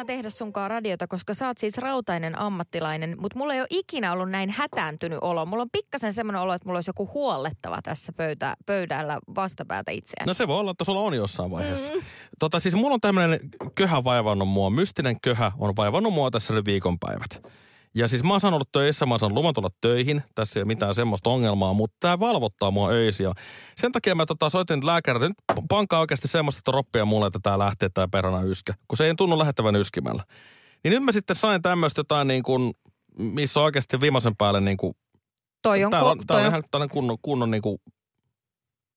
Ihana 0.00 0.06
tehdä 0.06 0.30
sunkaan 0.30 0.70
radiota, 0.70 1.06
koska 1.06 1.34
sä 1.34 1.46
oot 1.46 1.58
siis 1.58 1.78
rautainen 1.78 2.38
ammattilainen, 2.38 3.16
mutta 3.20 3.38
mulla 3.38 3.54
ei 3.54 3.60
ole 3.60 3.66
ikinä 3.70 4.12
ollut 4.12 4.30
näin 4.30 4.50
hätääntynyt 4.50 5.18
olo. 5.22 5.46
Mulla 5.46 5.62
on 5.62 5.70
pikkasen 5.72 6.12
semmoinen 6.12 6.42
olo, 6.42 6.54
että 6.54 6.66
mulla 6.66 6.76
olisi 6.76 6.90
joku 6.90 7.10
huollettava 7.14 7.78
tässä 7.82 8.12
pöytä, 8.12 8.56
pöydällä 8.66 9.18
vastapäätä 9.34 9.90
itseään. 9.90 10.26
No 10.26 10.34
se 10.34 10.48
voi 10.48 10.58
olla, 10.58 10.70
että 10.70 10.84
sulla 10.84 11.00
on 11.00 11.14
jossain 11.14 11.50
vaiheessa. 11.50 11.94
Mm. 11.94 12.00
Tota, 12.38 12.60
siis 12.60 12.74
mulla 12.74 12.94
on 12.94 13.00
tämmöinen 13.00 13.40
köhä 13.74 14.04
vaivannut 14.04 14.48
mua, 14.48 14.70
mystinen 14.70 15.20
köhä 15.20 15.52
on 15.58 15.76
vaivannut 15.76 16.12
mua 16.12 16.30
tässä 16.30 16.54
nyt 16.54 16.64
viikonpäivät. 16.64 17.42
Ja 17.94 18.08
siis 18.08 18.24
mä 18.24 18.34
oon 18.34 18.40
saanut 18.40 18.56
olla 18.56 18.68
töissä, 18.72 19.06
mä 19.06 19.14
oon 19.14 19.20
saanut 19.20 19.38
luvan 19.38 19.54
tulla 19.54 19.68
töihin, 19.80 20.22
tässä 20.34 20.60
ei 20.60 20.62
ole 20.62 20.66
mitään 20.66 20.94
semmoista 20.94 21.30
ongelmaa, 21.30 21.72
mutta 21.72 21.96
tämä 22.00 22.20
valvottaa 22.20 22.70
mua 22.70 22.88
öisiä. 22.88 23.32
Sen 23.76 23.92
takia 23.92 24.14
mä 24.14 24.26
tota, 24.26 24.50
soitin 24.50 24.86
lääkäriltä, 24.86 25.28
nyt 25.28 25.36
pankaa 25.68 26.00
oikeasti 26.00 26.28
semmoista 26.28 26.60
troppia 26.64 27.04
mulle, 27.04 27.26
että 27.26 27.40
tää 27.42 27.58
lähtee 27.58 27.88
tää 27.88 28.08
perhana 28.08 28.42
yskä, 28.42 28.74
kun 28.88 28.96
se 28.96 29.06
ei 29.06 29.14
tunnu 29.14 29.38
lähettävän 29.38 29.76
yskimällä. 29.76 30.24
Niin 30.84 30.92
nyt 30.92 31.02
mä 31.02 31.12
sitten 31.12 31.36
sain 31.36 31.62
tämmöistä 31.62 32.00
jotain 32.00 32.28
niin 32.28 32.42
kuin, 32.42 32.72
missä 33.18 33.60
oikeasti 33.60 34.00
viimeisen 34.00 34.36
päälle 34.36 34.60
niin 34.60 34.76
kuin, 34.76 34.94
toi 35.62 35.84
on, 35.84 35.90
täällä 35.90 36.10
on, 36.10 36.18
ko- 36.18 36.24
täällä 36.26 36.26
toi 36.26 36.36
on 36.40 36.46
on, 36.46 36.52
ihan 36.52 36.64
tällainen 36.70 36.94
kunnon, 36.94 37.16
kunnon 37.22 37.50
niin 37.50 37.62
kuin, 37.62 37.78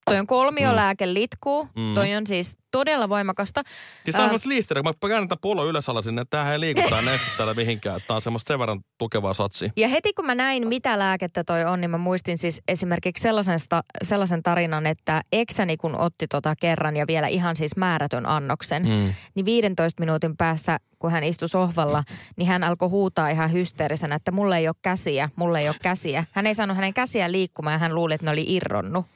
toi 0.04 0.18
on 0.18 0.26
kolmiolääke 0.26 1.06
Mm. 1.06 1.14
litkuu. 1.14 1.68
Mm. 1.76 1.94
Toi 1.94 2.14
on 2.14 2.26
siis 2.26 2.56
todella 2.70 3.08
voimakasta. 3.08 3.62
Siis 4.04 4.12
tämä 4.12 4.24
on 4.24 4.28
semmoista 4.28 4.48
liisteriä, 4.48 4.82
kun 4.82 4.92
mä 5.02 5.08
käännän 5.08 5.38
pullon 5.40 5.66
ylös 5.66 5.88
alas 5.88 6.04
sinne, 6.04 6.22
että 6.22 6.30
tämähän 6.30 6.52
ei 6.52 6.60
liiku 6.60 6.80
tää 6.90 7.02
neste 7.12 7.26
täällä 7.36 7.54
mihinkään. 7.54 8.00
Tää 8.06 8.16
on 8.16 8.22
semmoista 8.22 8.48
sen 8.48 8.58
verran 8.58 8.80
tukevaa 8.98 9.34
satsia. 9.34 9.70
Ja 9.76 9.88
heti 9.88 10.12
kun 10.12 10.26
mä 10.26 10.34
näin, 10.34 10.68
mitä 10.68 10.98
lääkettä 10.98 11.44
toi 11.44 11.64
on, 11.64 11.80
niin 11.80 11.90
mä 11.90 11.98
muistin 11.98 12.38
siis 12.38 12.62
esimerkiksi 12.68 13.22
sellaisen, 13.22 13.60
sta- 13.60 13.82
sellaisen 14.02 14.42
tarinan, 14.42 14.86
että 14.86 15.22
eksäni 15.32 15.76
kun 15.76 15.96
otti 16.00 16.26
tota 16.28 16.54
kerran 16.60 16.96
ja 16.96 17.06
vielä 17.06 17.26
ihan 17.28 17.56
siis 17.56 17.76
määrätön 17.76 18.26
annoksen, 18.26 18.82
Mm. 18.82 19.14
niin 19.34 19.44
15 19.44 20.02
minuutin 20.02 20.36
päästä, 20.36 20.78
kun 20.98 21.10
hän 21.10 21.24
istui 21.24 21.48
sohvalla, 21.48 22.04
niin 22.36 22.48
hän 22.48 22.64
alkoi 22.64 22.88
huutaa 22.88 23.28
ihan 23.28 23.52
hysteerisenä, 23.52 24.14
että 24.14 24.30
mulla 24.30 24.56
ei 24.56 24.68
ole 24.68 24.76
käsiä, 24.82 25.28
mulla 25.36 25.58
ei 25.58 25.68
ole 25.68 25.76
käsiä. 25.82 26.24
Hän 26.32 26.46
ei 26.46 26.54
saanut 26.54 26.76
hänen 26.76 26.94
käsiään 26.94 27.32
liikkumaan 27.32 27.72
ja 27.74 27.78
hän 27.78 27.94
luuli, 27.94 28.14
että 28.14 28.24
ne 28.26 28.30
oli 28.30 28.44
irronnut. 28.48 29.06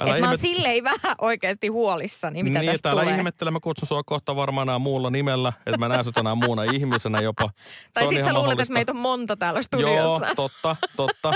Älä 0.00 0.14
Et 0.14 0.20
mä 0.20 0.26
oon 0.26 0.34
ihmet- 0.34 0.40
silleen 0.40 0.84
vähän 0.84 1.16
oikeasti 1.20 1.68
huolissani, 1.68 2.42
mitä 2.42 2.58
niin, 2.60 2.70
tästä 2.72 2.90
tulee. 2.90 3.16
ihmettelee, 3.16 3.50
mä 3.50 3.60
kutsun 3.60 3.88
sua 3.88 4.02
kohta 4.02 4.36
varmaan 4.36 4.80
muulla 4.80 5.10
nimellä, 5.10 5.52
että 5.66 5.78
mä 5.78 5.88
näen 5.88 6.04
sut 6.04 6.16
enää 6.18 6.34
muuna 6.34 6.62
ihmisenä 6.62 7.20
jopa. 7.20 7.50
Se 7.56 7.90
tai 7.94 8.08
sit 8.08 8.24
sä 8.24 8.32
luulet, 8.34 8.60
että 8.60 8.72
meitä 8.74 8.92
on 8.92 8.98
monta 8.98 9.36
täällä 9.36 9.58
Joo, 9.58 9.62
studiossa. 9.62 10.34
totta, 10.36 10.76
totta. 10.96 11.32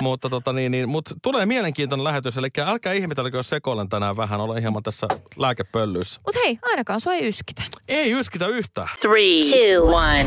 mutta 0.00 0.28
tota 0.30 0.52
niin, 0.52 0.72
niin, 0.72 0.88
mut 0.88 1.04
tulee 1.22 1.46
mielenkiintoinen 1.46 2.04
lähetys, 2.04 2.36
eli 2.38 2.48
älkää 2.66 2.92
ihmetelkö, 2.92 3.36
jos 3.36 3.48
sekoilen 3.48 3.88
tänään 3.88 4.16
vähän, 4.16 4.40
olen 4.40 4.62
hieman 4.62 4.82
tässä 4.82 5.06
lääkepöllyissä. 5.36 6.20
Mut 6.26 6.34
hei, 6.44 6.58
ainakaan 6.62 7.00
sua 7.00 7.14
ei 7.14 7.28
yskitä. 7.28 7.62
Ei 7.88 8.12
yskitä 8.12 8.46
yhtään. 8.46 8.88
Three, 9.00 9.40
two, 9.50 9.94
one. 9.94 10.26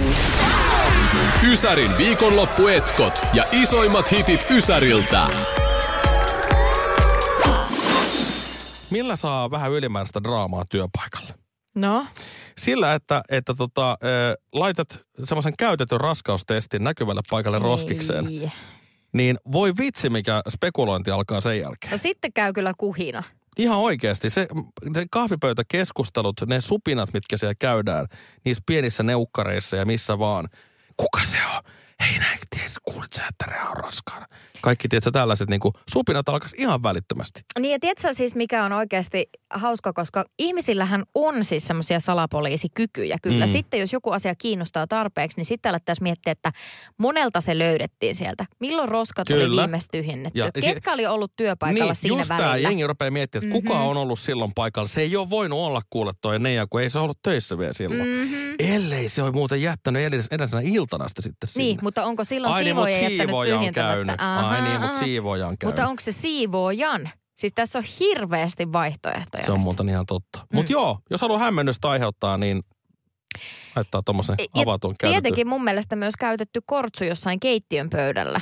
Ysärin 1.51 1.97
viikonloppuetkot 1.97 3.21
ja 3.33 3.43
isoimmat 3.51 4.11
hitit 4.11 4.45
Ysäriltä. 4.49 5.27
Millä 8.91 9.15
saa 9.15 9.51
vähän 9.51 9.71
ylimääräistä 9.71 10.23
draamaa 10.23 10.65
työpaikalle? 10.69 11.33
No, 11.75 12.07
Sillä, 12.57 12.93
että, 12.93 13.21
että 13.29 13.53
tota, 13.53 13.91
äh, 13.91 13.97
laitat 14.53 14.99
semmoisen 15.23 15.53
käytetyn 15.57 16.01
raskaustestin 16.01 16.83
näkyvälle 16.83 17.21
paikalle 17.29 17.59
roskikseen, 17.59 18.27
Ei. 18.27 18.51
niin 19.13 19.37
voi 19.51 19.73
vitsi, 19.77 20.09
mikä 20.09 20.41
spekulointi 20.49 21.11
alkaa 21.11 21.41
sen 21.41 21.59
jälkeen. 21.59 21.91
No 21.91 21.97
sitten 21.97 22.33
käy 22.33 22.53
kyllä 22.53 22.73
kuhina. 22.77 23.23
Ihan 23.57 23.77
oikeasti. 23.77 24.29
Se, 24.29 24.47
ne 24.95 25.05
kahvipöytäkeskustelut, 25.11 26.41
ne 26.45 26.61
supinat, 26.61 27.13
mitkä 27.13 27.37
siellä 27.37 27.55
käydään, 27.59 28.07
niissä 28.45 28.63
pienissä 28.65 29.03
neukkareissa 29.03 29.77
ja 29.77 29.85
missä 29.85 30.19
vaan. 30.19 30.47
Kuka 30.97 31.21
se 31.25 31.37
on? 31.55 31.63
Hei 32.01 32.19
näin, 32.19 32.39
ties, 32.55 32.73
kuulit 32.83 33.13
sä, 33.13 33.23
että 33.29 33.45
Rea 33.47 33.69
on 33.69 33.77
raskaana? 33.77 34.25
Kaikki, 34.61 34.87
tiedätkö, 34.87 35.11
tällaiset 35.11 35.49
niin 35.49 35.59
kuin, 35.59 35.73
supinat 35.93 36.29
alkaisi 36.29 36.55
ihan 36.59 36.83
välittömästi. 36.83 37.41
Niin 37.59 37.71
ja 37.71 37.79
tiedätkö 37.79 38.13
siis 38.13 38.35
mikä 38.35 38.65
on 38.65 38.71
oikeasti 38.73 39.29
hauska, 39.53 39.93
koska 39.93 40.25
ihmisillähän 40.39 41.03
on 41.15 41.43
siis 41.43 41.67
semmoisia 41.67 41.99
salapoliisikykyjä 41.99 43.17
kyllä. 43.21 43.45
Mm. 43.45 43.51
Sitten 43.51 43.79
jos 43.79 43.93
joku 43.93 44.11
asia 44.11 44.35
kiinnostaa 44.35 44.87
tarpeeksi, 44.87 45.37
niin 45.37 45.45
sitten 45.45 45.69
alettaisiin 45.69 46.03
miettiä, 46.03 46.31
että 46.31 46.51
monelta 46.97 47.41
se 47.41 47.57
löydettiin 47.57 48.15
sieltä. 48.15 48.45
Milloin 48.59 48.89
roskat 48.89 49.29
oli 49.29 49.39
Kyllä. 49.43 49.61
viimeksi 49.61 49.87
tyhjennetty? 49.91 50.39
Ja 50.39 50.51
Ketkä 50.61 50.93
oli 50.93 51.05
ollut 51.05 51.31
työpaikalla 51.35 51.91
niin, 51.93 51.95
siinä 52.01 52.17
just 52.17 52.29
välillä? 52.29 52.57
jengi 52.57 52.87
rupeaa 52.87 53.11
miettimään, 53.11 53.47
että 53.47 53.53
kuka 53.61 53.73
Mhm. 53.79 53.83
on 53.87 53.97
ollut 53.97 54.19
silloin 54.19 54.51
paikalla. 54.55 54.87
Se 54.87 55.01
ei 55.01 55.15
ole 55.15 55.29
voinut 55.29 55.59
olla 55.59 55.81
kuule 55.89 56.11
toi 56.21 56.39
Neija, 56.39 56.67
kun 56.69 56.81
ei 56.81 56.89
se 56.89 56.99
ollut 56.99 57.19
töissä 57.23 57.57
vielä 57.57 57.73
silloin. 57.73 58.01
Mhm. 58.09 58.33
Ellei 58.59 59.09
se 59.09 59.21
ole 59.23 59.31
muuten 59.31 59.61
jättänyt 59.61 60.01
edes, 60.01 60.27
edellisenä 60.31 60.61
iltana 60.65 61.07
sitä 61.09 61.21
sitten 61.21 61.49
sinne. 61.49 61.63
Niin, 61.65 61.79
mutta 61.87 62.05
onko 62.05 62.23
silloin 62.23 62.53
Ai 62.53 62.63
niin, 62.63 62.75
mut 62.75 62.85
siivooja 62.85 63.09
jättänyt 63.09 63.19
siivooja 63.19 63.57
on 63.57 63.73
käynyt. 63.73 64.15
Aha, 64.17 64.49
Ai 64.49 64.61
niin, 64.61 64.73
mutta 64.81 64.87
aha. 64.87 64.99
siivooja 64.99 65.47
on 65.47 65.57
käynyt. 65.57 65.75
Mutta 65.75 65.89
onko 65.89 66.01
se 66.01 66.11
siivoojan? 66.11 67.09
Siis 67.33 67.53
tässä 67.55 67.79
on 67.79 67.85
hirveästi 67.99 68.71
vaihtoehtoja. 68.73 69.43
Se 69.45 69.51
on 69.51 69.57
nyt. 69.57 69.63
muuten 69.63 69.89
ihan 69.89 70.05
totta. 70.05 70.39
Mm. 70.39 70.57
Mutta 70.57 70.71
joo, 70.71 70.99
jos 71.09 71.21
haluaa 71.21 71.39
hämmennystä 71.39 71.89
aiheuttaa, 71.89 72.37
niin 72.37 72.63
laittaa 73.75 74.01
tuommoisen 74.05 74.35
avatun 74.53 74.95
käytetyn. 74.99 75.23
Tietenkin 75.23 75.47
mun 75.47 75.63
mielestä 75.63 75.95
myös 75.95 76.13
käytetty 76.19 76.61
kortsu 76.65 77.03
jossain 77.03 77.39
keittiön 77.39 77.89
pöydällä. 77.89 78.41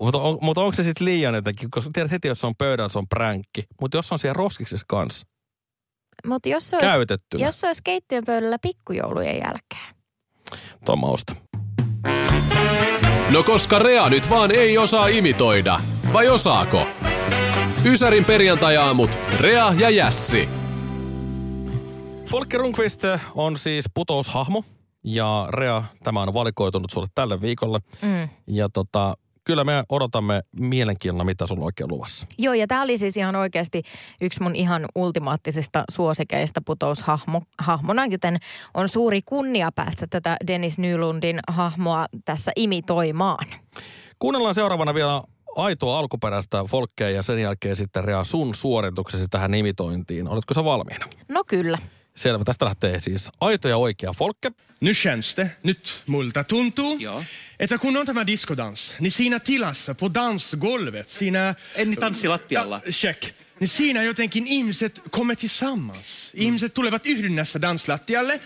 Mutta, 0.00 0.18
on, 0.18 0.38
mutta 0.42 0.60
onko 0.60 0.76
se 0.76 0.82
sitten 0.82 1.04
liian 1.04 1.34
jotenkin, 1.34 1.70
koska 1.70 1.90
tiedät 1.92 2.10
heti, 2.10 2.28
jos 2.28 2.40
se 2.40 2.46
on 2.46 2.56
pöydällä, 2.58 2.88
se 2.88 2.98
on 2.98 3.08
pränkki. 3.08 3.64
Mutta 3.80 3.96
jos 3.96 4.12
on 4.12 4.18
siellä 4.18 4.36
roskiksessa 4.38 4.86
kanssa 4.88 5.26
Mutta 6.26 6.48
jos 6.48 6.70
se 6.70 6.76
olisi, 6.76 6.88
käytettynä, 6.88 7.46
jos 7.46 7.60
se 7.60 7.66
olisi 7.66 7.82
keittiön 7.84 8.24
pöydällä 8.26 8.58
pikkujoulujen 8.62 9.36
jälkeen. 9.36 9.94
tuo 10.84 10.96
mausta. 10.96 11.34
No 13.32 13.42
koska 13.42 13.78
Rea 13.78 14.08
nyt 14.08 14.30
vaan 14.30 14.50
ei 14.50 14.78
osaa 14.78 15.06
imitoida. 15.06 15.80
Vai 16.12 16.28
osaako? 16.28 16.86
Ysärin 17.84 18.24
perjantajaamut. 18.24 19.18
Rea 19.40 19.74
ja 19.78 19.90
Jässi. 19.90 20.48
Folke 22.26 22.58
Rundqvist 22.58 23.02
on 23.34 23.58
siis 23.58 23.84
putoushahmo 23.94 24.64
ja 25.04 25.48
Rea, 25.50 25.84
tämä 26.04 26.22
on 26.22 26.34
valikoitunut 26.34 26.90
sulle 26.90 27.08
tälle 27.14 27.40
viikolle. 27.40 27.80
Mm. 28.02 28.28
Ja 28.46 28.68
tota, 28.68 29.16
kyllä 29.48 29.64
me 29.64 29.84
odotamme 29.88 30.42
mielenkiinnolla, 30.60 31.24
mitä 31.24 31.46
sulla 31.46 31.60
on 31.60 31.64
oikein 31.64 31.90
luvassa. 31.90 32.26
Joo, 32.38 32.54
ja 32.54 32.66
tämä 32.66 32.82
oli 32.82 32.98
siis 32.98 33.16
ihan 33.16 33.36
oikeasti 33.36 33.82
yksi 34.20 34.42
mun 34.42 34.56
ihan 34.56 34.84
ultimaattisista 34.94 35.84
suosikeista 35.90 36.60
putoushahmona, 36.66 38.06
joten 38.10 38.38
on 38.74 38.88
suuri 38.88 39.22
kunnia 39.22 39.72
päästä 39.72 40.06
tätä 40.10 40.36
Dennis 40.46 40.78
Nylundin 40.78 41.40
hahmoa 41.48 42.06
tässä 42.24 42.52
imitoimaan. 42.56 43.46
Kuunnellaan 44.18 44.54
seuraavana 44.54 44.94
vielä 44.94 45.22
aitoa 45.56 45.98
alkuperäistä 45.98 46.64
folkkeja 46.64 47.10
ja 47.10 47.22
sen 47.22 47.38
jälkeen 47.38 47.76
sitten 47.76 48.04
Rea 48.04 48.24
sun 48.24 48.54
suorituksesi 48.54 49.28
tähän 49.28 49.54
imitointiin. 49.54 50.28
Oletko 50.28 50.54
sä 50.54 50.64
valmiina? 50.64 51.06
No 51.28 51.44
kyllä. 51.44 51.78
Selvä, 52.18 52.44
tästä 52.44 52.64
lähtee 52.64 53.00
siis 53.00 53.28
aito 53.40 53.68
ja 53.68 53.76
oikea 53.76 54.12
folkke. 54.12 54.52
Nu 54.80 54.90
känns 55.02 55.36
det, 55.36 55.48
nyt 55.62 56.02
multa 56.06 56.44
tuntuu, 56.44 56.96
Joo. 56.98 57.24
että 57.60 57.78
kun 57.78 57.96
on 57.96 58.06
tämä 58.06 58.26
diskodans, 58.26 58.94
niin 59.00 59.12
siinä 59.12 59.40
tilassa 59.40 59.94
på 59.94 60.14
dansgolvet, 60.14 61.08
siinä... 61.08 61.54
En 61.74 61.90
niin 61.90 62.00
tanssi 62.00 62.28
lattialla. 62.28 62.80
Ja, 62.86 62.92
check. 62.92 63.22
Niin 63.60 63.68
siinä 63.68 64.02
jotenkin 64.02 64.46
ihmiset 64.46 65.02
kommer 65.10 65.36
tillsammans. 65.36 66.30
Ihmiset 66.34 66.74
tulevat 66.74 67.06
yhdynnässä 67.06 67.60
danslattialle. 67.60 68.40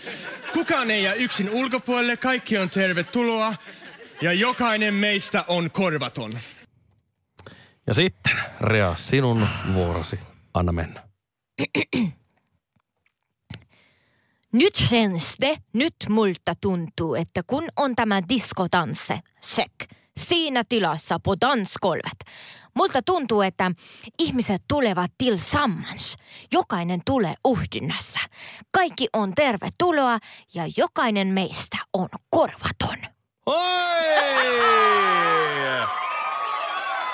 Kukaan 0.53 0.91
ei 0.91 1.03
jää 1.03 1.13
yksin 1.13 1.49
ulkopuolelle, 1.49 2.17
kaikki 2.17 2.57
on 2.57 2.69
tervetuloa. 2.69 3.53
Ja 4.21 4.33
jokainen 4.33 4.93
meistä 4.93 5.45
on 5.47 5.71
korvaton. 5.71 6.31
Ja 7.87 7.93
sitten 7.93 8.33
Rea, 8.61 8.95
sinun 8.97 9.47
vuorosi. 9.73 10.19
Anna 10.53 10.71
mennä. 10.71 11.03
Nyt 14.53 14.73
känns 14.89 15.35
det, 15.41 15.57
nyt 15.73 15.95
multa 16.09 16.53
tuntuu, 16.61 17.15
että 17.15 17.41
kun 17.47 17.63
on 17.77 17.95
tämä 17.95 18.21
diskotansse, 18.29 19.19
check, 19.45 19.73
siinä 20.17 20.63
tilassa 20.69 21.19
på 21.19 21.35
dansgolvet. 21.41 22.19
Multa 22.75 23.01
tuntuu, 23.01 23.41
että 23.41 23.71
ihmiset 24.19 24.61
tulevat 24.67 25.11
tillsammans. 25.17 26.15
Jokainen 26.51 27.01
tulee 27.05 27.33
yhdynnässä. 27.51 28.19
Kaikki 28.71 29.07
on 29.13 29.33
tervetuloa 29.35 30.19
ja 30.53 30.63
jokainen 30.77 31.27
meistä 31.27 31.77
on 31.93 32.09
korvaton. 32.29 32.97
Oi! 33.45 34.05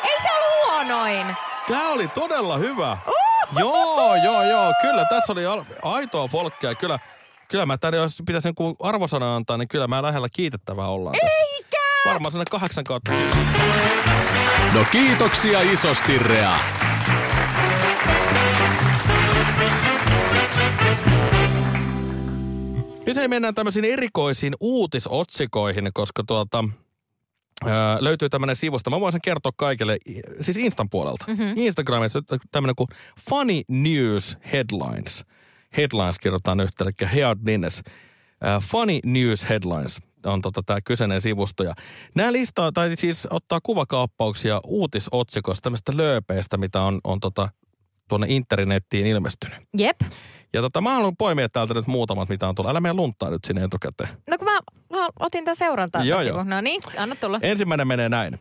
Ei 0.03 0.21
se 0.21 0.29
ollut 0.31 0.71
huonoin. 0.71 1.35
Tää 1.67 1.89
oli 1.89 2.07
todella 2.07 2.57
hyvä. 2.57 2.97
Joo, 3.59 4.15
joo, 4.15 4.43
joo. 4.43 4.73
Kyllä 4.81 5.05
tässä 5.05 5.31
oli 5.31 5.41
aitoa 5.83 6.27
folkkia. 6.27 6.75
Kyllä, 6.75 6.99
kyllä 7.49 7.65
mä 7.65 7.77
tänne, 7.77 7.97
jos 7.97 8.23
pitäisi 8.25 8.47
joku 8.47 8.75
arvosana 8.79 9.35
antaa, 9.35 9.57
niin 9.57 9.67
kyllä 9.67 9.87
mä 9.87 10.01
lähellä 10.01 10.27
kiitettävää 10.33 10.87
ollaan 10.87 11.15
tässä. 11.21 11.37
Eikä! 11.55 11.77
Varmaan 12.05 12.31
sinne 12.31 12.45
kahdeksan 12.51 12.83
kautta. 12.83 13.11
No 14.73 14.85
kiitoksia 14.91 15.61
isosti, 15.61 16.19
Rea. 16.19 16.59
Nyt 23.05 23.17
hei 23.17 23.27
mennään 23.27 23.55
tämmöisiin 23.55 23.85
erikoisiin 23.85 24.53
uutisotsikoihin, 24.59 25.89
koska 25.93 26.23
tuota, 26.27 26.63
öö, 27.65 27.71
löytyy 27.99 28.29
tämmöinen 28.29 28.55
sivusto. 28.55 28.89
Mä 28.89 28.99
voin 28.99 29.11
sen 29.11 29.21
kertoa 29.21 29.51
kaikille, 29.57 29.97
siis 30.41 30.57
Instan 30.57 30.89
puolelta. 30.89 31.25
Mm-hmm. 31.27 31.53
Instagramissa 31.55 32.19
on 32.31 32.39
tämmöinen 32.51 32.75
kuin 32.75 32.87
Funny 33.29 33.61
News 33.67 34.37
Headlines. 34.53 35.25
Headlines 35.77 36.19
kirjoitetaan 36.19 36.57
nyt, 36.57 36.81
eli 36.81 36.91
Head 37.15 37.37
Ninnes. 37.45 37.81
Öö, 38.45 38.59
Funny 38.59 38.99
News 39.05 39.49
Headlines 39.49 40.01
on 40.25 40.41
tota, 40.41 40.63
tämä 40.65 40.81
kyseinen 40.81 41.21
sivusto. 41.21 41.63
Ja 41.63 41.73
nämä 42.15 42.31
listaa, 42.31 42.71
tai 42.71 42.95
siis 42.95 43.27
ottaa 43.29 43.59
kuvakaappauksia 43.63 44.61
uutisotsikoista, 44.63 45.63
tämmöistä 45.63 45.97
lööpeistä, 45.97 46.57
mitä 46.57 46.81
on, 46.81 47.01
on 47.03 47.19
tota, 47.19 47.49
tuonne 48.07 48.27
internettiin 48.29 49.07
ilmestynyt. 49.07 49.57
Jep. 49.77 50.01
Ja 50.53 50.61
tota, 50.61 50.81
mä 50.81 50.93
haluan 50.93 51.17
poimia 51.17 51.49
täältä 51.49 51.73
nyt 51.73 51.87
muutamat, 51.87 52.29
mitä 52.29 52.47
on 52.47 52.55
tullut. 52.55 52.69
Älä 52.69 52.79
mene 52.79 52.93
lunttaa 52.93 53.29
nyt 53.29 53.45
sinne 53.45 53.63
etukäteen. 53.63 54.09
No 54.29 54.37
kun 54.37 54.45
mä, 54.45 54.59
mä 54.89 55.07
otin 55.19 55.45
tämän 55.45 55.55
seurantaa 55.55 56.03
Joo, 56.03 56.21
joo. 56.21 56.43
No 56.43 56.61
niin, 56.61 56.81
anna 56.97 57.15
tulla. 57.15 57.39
Ensimmäinen 57.41 57.87
menee 57.87 58.09
näin. 58.09 58.39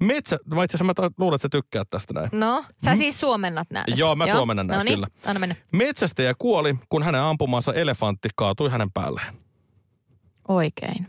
Metsä, 0.00 0.38
mä 0.54 0.64
itse 0.64 0.76
asiassa 0.76 1.02
mä 1.02 1.08
luulen, 1.18 1.34
että 1.34 1.42
sä 1.42 1.48
tykkäät 1.48 1.90
tästä 1.90 2.14
näin. 2.14 2.28
No, 2.32 2.64
sä 2.84 2.96
siis 2.96 3.20
suomennat 3.20 3.70
nää 3.70 3.84
nyt. 3.88 3.98
Joo, 3.98 4.16
mä 4.16 4.26
suomennan 4.26 4.66
nää, 4.66 4.76
no 4.76 4.82
niin, 4.82 4.94
kyllä. 4.96 5.06
anna 5.26 5.40
mennä. 5.40 5.56
Metsästäjä 5.72 6.34
kuoli, 6.38 6.74
kun 6.88 7.02
hänen 7.02 7.20
ampumansa 7.20 7.74
elefantti 7.74 8.28
kaatui 8.36 8.70
hänen 8.70 8.92
päälleen. 8.92 9.34
Oikein. 10.48 11.06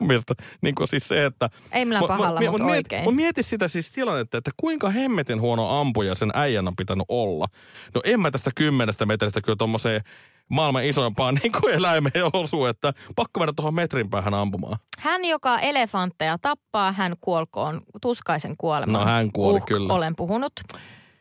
Mielestä 0.00 0.34
niin 0.62 0.74
kuin 0.74 0.88
siis 0.88 1.08
se, 1.08 1.24
että... 1.24 1.50
Ei 1.72 1.84
millään 1.84 2.04
Mut- 2.04 2.08
pahalla, 2.08 2.40
mut- 2.40 2.50
mutta 2.50 2.64
mut 2.64 2.72
oikein. 2.72 3.04
Mut 3.04 3.16
mieti 3.16 3.42
sitä 3.42 3.68
siis 3.68 3.92
tilannetta, 3.92 4.38
että 4.38 4.50
kuinka 4.56 4.90
hemmetin 4.90 5.40
huono 5.40 5.80
ampuja 5.80 6.14
sen 6.14 6.30
äijän 6.34 6.68
on 6.68 6.76
pitänyt 6.76 7.04
olla. 7.08 7.46
No 7.94 8.00
en 8.04 8.20
mä 8.20 8.30
tästä 8.30 8.50
kymmenestä 8.54 9.06
metristä 9.06 9.40
kyllä 9.40 9.56
tommoseen 9.56 10.00
maailman 10.48 10.84
isoimpaan 10.84 11.34
niin 11.42 11.52
kuin 11.52 11.74
eläimeen 11.74 12.24
osu, 12.32 12.66
että 12.66 12.92
pakko 13.16 13.40
mennä 13.40 13.52
tuohon 13.56 13.74
metrin 13.74 14.10
päähän 14.10 14.34
ampumaan. 14.34 14.78
Hän, 14.98 15.24
joka 15.24 15.58
elefantteja 15.58 16.38
tappaa, 16.42 16.92
hän 16.92 17.14
kuolkoon 17.20 17.80
tuskaisen 18.02 18.56
kuolemaan. 18.56 19.06
No, 19.06 19.12
hän 19.12 19.32
kuoli 19.32 19.58
uh, 19.58 19.66
kyllä. 19.66 19.94
Olen 19.94 20.16
puhunut. 20.16 20.52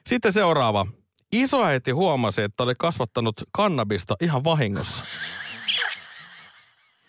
Sitten 0.08 0.34
seuraava. 0.34 0.86
Isoäiti 1.32 1.92
huomasi, 1.92 2.42
että 2.42 2.64
oli 2.64 2.74
kasvattanut 2.80 3.36
kannabista 3.52 4.16
ihan 4.22 4.44
vahingossa. 4.44 5.04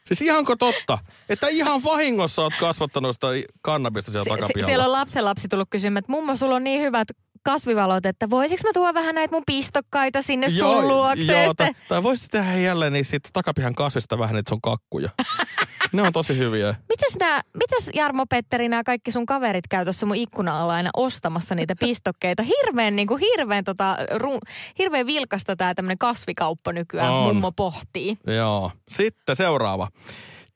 Siis 0.09 0.23
ihanko 0.23 0.57
totta, 0.57 0.99
että 1.29 1.49
ihan 1.49 1.85
vahingossa 1.85 2.43
oot 2.43 2.53
kasvattanut 2.61 3.17
sitä 3.17 3.27
kannabista 3.63 4.13
siellä 4.13 4.25
Se, 4.25 4.31
se, 4.31 4.37
takapihalla? 4.37 4.67
siellä 4.67 4.85
on 4.85 4.93
lapsenlapsi 4.93 5.49
tullut 5.49 5.69
kysymään, 5.71 5.99
että 5.99 6.13
mummo, 6.13 6.37
sulla 6.37 6.57
on 6.57 6.65
niin 6.65 6.81
hyvät 6.81 7.09
kasvivalot, 7.43 8.07
että 8.07 8.31
voisiko 8.31 8.61
mä 8.65 8.73
tuoda 8.75 8.95
vähän 8.95 9.15
näitä 9.15 9.35
mun 9.35 9.43
pistokkaita 9.47 10.23
sinne 10.23 10.51
sun 10.51 10.89
luokse? 10.89 11.33
joo, 11.33 11.43
Joo, 11.43 11.55
tai, 11.55 11.73
tai 11.89 12.03
voisit 12.03 12.31
tehdä 12.31 12.57
jälleen 12.57 12.93
niin 12.93 13.05
siitä 13.05 13.29
takapihan 13.33 13.75
kasvista 13.75 14.19
vähän 14.19 14.35
niitä 14.35 14.49
sun 14.49 14.61
kakkuja. 14.61 15.11
ne 15.93 16.03
on 16.03 16.13
tosi 16.13 16.39
hyviä. 16.39 16.75
Mitäs, 16.89 17.17
nää, 17.21 17.41
mitäs 17.55 17.91
Jarmo 17.95 18.27
Petteri, 18.27 18.69
nämä 18.69 18.85
kaikki 18.85 19.13
sun 19.13 19.27
kaverit 19.27 19.69
käy 19.69 19.85
tuossa 19.85 20.07
mun 20.07 20.17
ikkuna-alla 20.17 20.75
aina 20.75 20.91
ostamassa 20.97 21.55
niitä 21.55 21.75
pistokkeita? 21.81 22.43
Hirveän, 22.43 22.97
niin 22.97 23.09
kuin, 23.09 23.21
hirveän, 23.21 23.65
tota, 23.65 23.97
ru, 24.15 24.39
hirveän 24.79 25.07
vilkasta 25.07 25.57
tämä 25.57 25.75
tämmöinen 25.75 25.99
kasvikauppa 25.99 26.73
nykyään, 26.73 27.11
On. 27.13 27.25
mummo 27.27 27.53
pohtii. 27.53 28.19
Joo. 28.27 28.73
Sitten 28.91 29.37
seuraava. 29.37 29.89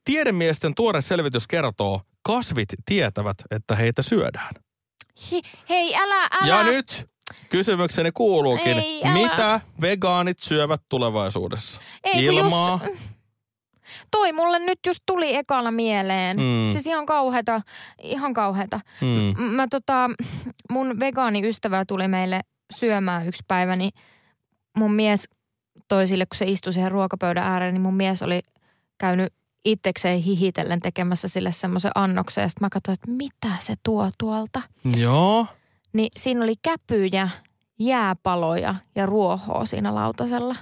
Tiedemiesten 0.05 0.75
tuore 0.75 1.01
selvitys 1.01 1.47
kertoo, 1.47 2.01
kasvit 2.23 2.69
tietävät, 2.85 3.37
että 3.51 3.75
heitä 3.75 4.01
syödään. 4.01 4.53
Hi, 5.31 5.41
hei, 5.69 5.95
älä, 5.95 6.27
älä. 6.31 6.47
Ja 6.47 6.63
nyt 6.63 7.09
kysymykseni 7.49 8.11
kuuluukin, 8.11 8.77
Ei, 8.77 9.01
älä. 9.05 9.13
mitä 9.13 9.61
vegaanit 9.81 10.39
syövät 10.39 10.81
tulevaisuudessa? 10.89 11.81
Ei, 12.03 12.25
Ilmaa? 12.25 12.79
Just, 12.85 12.99
toi 14.11 14.31
mulle 14.33 14.59
nyt 14.59 14.79
just 14.87 14.99
tuli 15.05 15.35
ekana 15.35 15.71
mieleen. 15.71 16.37
Mm. 16.37 16.71
Siis 16.71 16.87
ihan 16.87 17.05
kauheata, 17.05 17.61
ihan 18.01 18.33
kauheata. 18.33 18.79
Mm. 19.01 19.43
Mä 19.43 19.67
tota, 19.69 20.09
mun 20.71 20.99
vegaaniystävä 20.99 21.85
tuli 21.85 22.07
meille 22.07 22.41
syömään 22.75 23.27
yksi 23.27 23.43
päivä, 23.47 23.75
niin 23.75 23.91
mun 24.77 24.93
mies 24.93 25.29
toi 25.87 26.07
sille, 26.07 26.25
kun 26.25 26.37
se 26.37 26.45
istui 26.45 26.73
siihen 26.73 26.91
ruokapöydän 26.91 27.43
ääreen, 27.43 27.73
niin 27.73 27.81
mun 27.81 27.95
mies 27.95 28.23
oli 28.23 28.41
käynyt 28.97 29.33
itsekseen 29.65 30.19
hihitellen 30.19 30.79
tekemässä 30.79 31.27
sille 31.27 31.51
semmoisen 31.51 31.91
annoksen. 31.95 32.41
Ja 32.41 32.49
sitten 32.49 32.65
mä 32.65 32.69
katsoin, 32.69 32.93
että 32.93 33.11
mitä 33.11 33.55
se 33.59 33.75
tuo 33.83 34.09
tuolta. 34.17 34.61
Joo. 34.97 35.47
Niin 35.93 36.09
siinä 36.17 36.43
oli 36.43 36.55
käpyjä, 36.61 37.29
jääpaloja 37.79 38.75
ja 38.95 39.05
ruohoa 39.05 39.65
siinä 39.65 39.95
lautasella. 39.95 40.55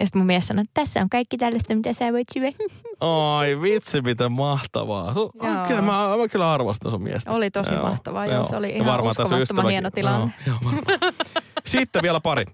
Ja 0.00 0.06
sitten 0.06 0.20
mun 0.20 0.26
mies 0.26 0.46
sanoi, 0.46 0.62
että 0.62 0.80
tässä 0.80 1.00
on 1.00 1.10
kaikki 1.10 1.36
tällaista, 1.36 1.74
mitä 1.74 1.92
sä 1.92 2.12
voit 2.12 2.28
syödä. 2.34 2.52
Ai 3.00 3.60
vitsi, 3.62 4.00
miten 4.00 4.32
mahtavaa. 4.32 5.14
Su, 5.14 5.30
Joo. 5.42 5.66
kyllä 5.68 5.82
mä, 5.82 5.92
mä 5.92 6.28
kyllä 6.30 6.52
arvostan 6.52 6.90
sun 6.90 7.02
miestä. 7.02 7.30
Oli 7.30 7.50
tosi 7.50 7.72
mahtavaa, 7.72 8.26
joo, 8.26 8.44
se 8.44 8.56
oli 8.56 8.70
ihan 8.70 9.00
uskomattoman 9.00 9.70
hieno 9.70 9.90
tilanne. 9.90 10.34
Joo, 10.46 10.56
joo, 10.62 10.72
varmaan. 10.72 11.12
Sitten 11.66 12.02
vielä 12.02 12.20
pari. 12.20 12.44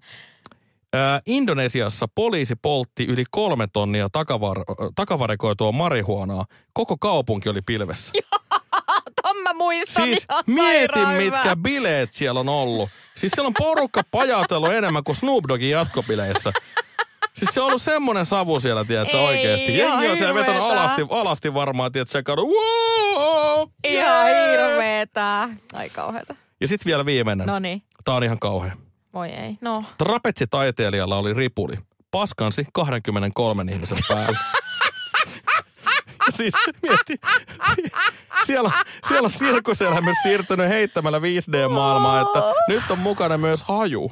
Ää, 0.93 1.21
Indonesiassa 1.27 2.09
poliisi 2.15 2.55
poltti 2.63 3.05
yli 3.05 3.25
kolme 3.31 3.67
tonnia 3.73 4.09
takavar- 4.19 4.93
takavarikoitua 4.95 5.73
marihuonaa. 5.73 6.45
Koko 6.73 6.97
kaupunki 7.01 7.49
oli 7.49 7.63
pilvessä. 7.63 8.13
Ton 9.23 9.37
mä 9.43 9.53
muistan 9.55 10.03
Siis 10.05 10.27
ihan 10.31 10.45
mieti, 10.47 10.95
sairaan 10.95 11.15
mitkä 11.15 11.43
hyvä. 11.43 11.57
bileet 11.57 12.13
siellä 12.13 12.41
on 12.41 12.49
ollut. 12.49 12.89
Siis 13.17 13.33
siellä 13.35 13.47
on 13.47 13.55
porukka 13.59 14.03
pajatellut 14.11 14.73
enemmän 14.73 15.05
kuin 15.05 15.17
Snoop 15.17 15.45
Doggin 15.49 15.71
jatkobileissä. 15.71 16.53
Siis 17.35 17.51
se 17.55 17.61
on 17.61 17.67
ollut 17.67 17.83
semmoinen 17.83 18.27
savu 18.27 18.61
siellä, 18.61 18.85
tiedätkö, 18.85 19.19
Ei, 19.19 19.25
oikeesti. 19.27 19.75
ihan 19.79 19.91
Jengi 19.93 20.09
on 20.11 20.17
siellä 20.17 20.35
vetänyt 20.35 20.63
hirveetä. 20.63 20.81
alasti, 20.83 21.07
alasti 21.11 21.55
varmaan, 21.55 21.93
tiedätkö, 21.93 22.13
se 22.13 22.23
wow, 22.37 23.69
Ihan 23.89 24.27
yeah. 24.27 24.51
hirveetä. 24.51 25.49
Ai 25.73 25.91
kauheeta. 25.91 26.35
Ja 26.61 26.69
sitten 26.69 26.87
vielä 26.87 27.07
viimeinen. 27.07 27.47
No 27.47 27.59
niin, 27.59 27.83
Tää 28.05 28.15
on 28.15 28.25
ihan 28.25 28.39
kauhea. 28.39 28.73
Voi 29.15 29.29
ei. 29.29 29.59
No, 29.61 29.85
Trapetsitaiteilijalla 29.99 31.17
oli 31.17 31.35
ripuli. 31.35 31.79
Paskansi 32.11 32.67
23 32.73 33.65
ihmisen 33.73 33.99
päällä. 34.09 34.39
siis 36.37 36.55
mieti, 36.83 37.15
si- 37.75 37.93
siellä, 38.47 38.71
siellä 39.09 39.27
on 39.27 39.33
sirkuselämys 39.33 40.17
siirtynyt 40.23 40.69
heittämällä 40.69 41.19
5D-maailmaa, 41.19 42.21
että 42.21 42.43
nyt 42.69 42.91
on 42.91 42.99
mukana 42.99 43.39
myös 43.39 43.63
haju. 43.63 44.11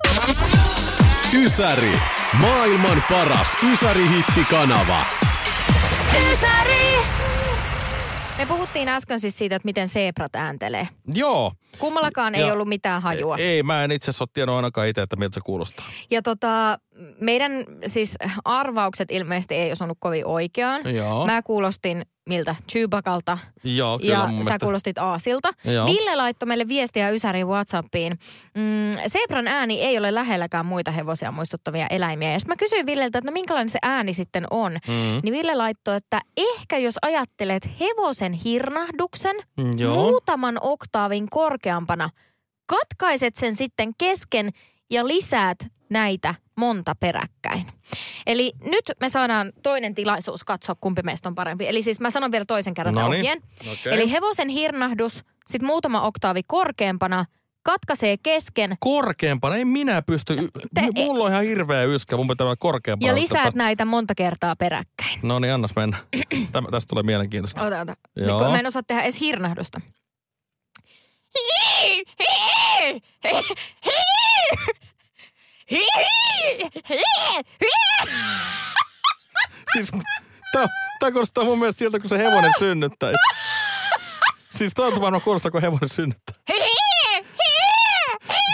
Ysäri. 1.42 2.00
Maailman 2.40 3.02
paras 3.10 3.56
Ysäri-hittikanava. 3.72 5.00
Me 8.38 8.46
puhuttiin 8.46 8.88
äsken 8.88 9.20
siis 9.20 9.38
siitä, 9.38 9.56
että 9.56 9.66
miten 9.66 9.88
zebrat 9.88 10.36
ääntelee. 10.36 10.88
Joo. 11.14 11.52
Kummallakaan 11.78 12.34
ei 12.34 12.46
Ja- 12.46 12.52
ollut 12.52 12.68
mitään 12.68 13.02
hajua. 13.02 13.36
Ei, 13.36 13.62
mä 13.62 13.84
en 13.84 13.90
itse 13.90 14.10
asiassa 14.10 14.22
ole 14.24 14.28
tiennyt 14.32 14.56
ainakaan 14.56 14.88
itse, 14.88 15.02
että 15.02 15.16
miltä 15.16 15.34
se 15.34 15.40
kuulostaa. 15.44 15.86
Ja 16.10 16.22
tota, 16.22 16.78
meidän 17.20 17.52
siis 17.86 18.14
arvaukset 18.44 19.10
ilmeisesti 19.12 19.54
ei 19.54 19.72
osunut 19.72 19.98
kovin 20.00 20.26
oikeaan. 20.26 20.94
Joo. 20.96 21.26
Mä 21.26 21.42
kuulostin 21.42 22.06
miltä? 22.28 22.56
Chewbakalta. 22.70 23.38
Joo, 23.64 23.98
kyllä 23.98 24.12
ja 24.12 24.18
mun 24.18 24.28
sä 24.28 24.32
mielestä. 24.44 24.58
kuulostit 24.64 24.98
Aasilta. 24.98 25.48
Joo. 25.64 25.86
Ville 25.86 26.16
laittoi 26.16 26.46
meille 26.46 26.68
viestiä 26.68 27.10
Ysärin 27.10 27.46
Whatsappiin. 27.46 28.18
Mm, 28.54 29.08
Zebran 29.08 29.48
ääni 29.48 29.80
ei 29.80 29.98
ole 29.98 30.14
lähelläkään 30.14 30.66
muita 30.66 30.90
hevosia 30.90 31.32
muistuttavia 31.32 31.86
eläimiä. 31.86 32.32
Ja 32.32 32.38
sitten 32.38 32.52
mä 32.52 32.56
kysyin 32.56 32.86
Villeltä, 32.86 33.18
että 33.18 33.30
no 33.30 33.32
minkälainen 33.32 33.70
se 33.70 33.78
ääni 33.82 34.14
sitten 34.14 34.46
on. 34.50 34.72
Mm. 34.72 35.20
Niin 35.22 35.32
Ville 35.34 35.54
laittoi, 35.54 35.96
että 35.96 36.20
ehkä 36.36 36.78
jos 36.78 36.94
ajattelet 37.02 37.68
hevosen 37.80 38.32
hirnahduksen 38.32 39.36
Mm, 39.56 39.78
Joo. 39.78 39.94
muutaman 39.94 40.58
oktaavin 40.60 41.30
korkeampana, 41.30 42.10
katkaiset 42.66 43.36
sen 43.36 43.54
sitten 43.56 43.92
kesken 43.98 44.50
ja 44.90 45.06
lisäät 45.08 45.58
näitä 45.90 46.34
monta 46.56 46.94
peräkkäin. 47.00 47.66
Eli 48.26 48.52
nyt 48.64 48.84
me 49.00 49.08
saadaan 49.08 49.52
toinen 49.62 49.94
tilaisuus 49.94 50.44
katsoa, 50.44 50.74
kumpi 50.80 51.02
meistä 51.02 51.28
on 51.28 51.34
parempi. 51.34 51.68
Eli 51.68 51.82
siis 51.82 52.00
mä 52.00 52.10
sanon 52.10 52.32
vielä 52.32 52.44
toisen 52.44 52.74
kerran 52.74 52.94
Noniin. 52.94 53.20
ohjeen. 53.20 53.40
Okei. 53.72 53.94
Eli 53.94 54.10
hevosen 54.12 54.48
hirnahdus, 54.48 55.24
sitten 55.46 55.66
muutama 55.66 56.00
oktaavi 56.02 56.42
korkeampana 56.46 57.24
katkaisee 57.62 58.16
kesken 58.16 58.76
Korkeampana, 58.80 59.56
ei 59.56 59.64
minä 59.64 60.02
pysty. 60.02 60.36
Te- 60.74 60.80
M- 60.80 60.90
Mulla 60.94 61.24
on 61.24 61.30
ihan 61.30 61.44
hirveä 61.44 61.82
yskä, 61.82 62.16
mun 62.16 62.28
pitää 62.28 62.44
olla 62.46 62.56
korkeampana. 62.56 63.12
ja 63.12 63.14
lisäät 63.20 63.54
näitä 63.54 63.84
monta 63.84 64.14
kertaa 64.14 64.56
peräkkäin. 64.56 65.20
No 65.22 65.38
niin, 65.38 65.52
annas 65.54 65.76
mennä. 65.76 65.96
Tämä, 66.52 66.68
tästä 66.70 66.88
tulee 66.88 67.02
mielenkiintoista. 67.02 67.64
Ota, 67.66 67.80
ota. 67.80 67.96
Joo. 68.16 68.40
Niin, 68.40 68.50
Mä 68.52 68.58
en 68.58 68.66
osaa 68.66 68.82
tehdä 68.82 69.02
edes 69.02 69.20
hirnahdusta. 69.20 69.80
Siis, 79.72 79.90
tää, 80.52 80.66
tää 81.00 81.10
kuulostaa 81.10 81.44
mun 81.44 81.58
mielestä 81.58 81.78
siltä, 81.78 81.98
kun 81.98 82.08
se 82.08 82.18
hevonen 82.18 82.52
synnyttäisi. 82.58 83.18
Siis 84.50 84.72
toi 84.74 84.92
on 84.92 85.00
varmaan 85.00 85.22
kuulostaa, 85.22 85.50
kun 85.50 85.62
hevonen 85.62 85.88
synnyttää. 85.88 86.36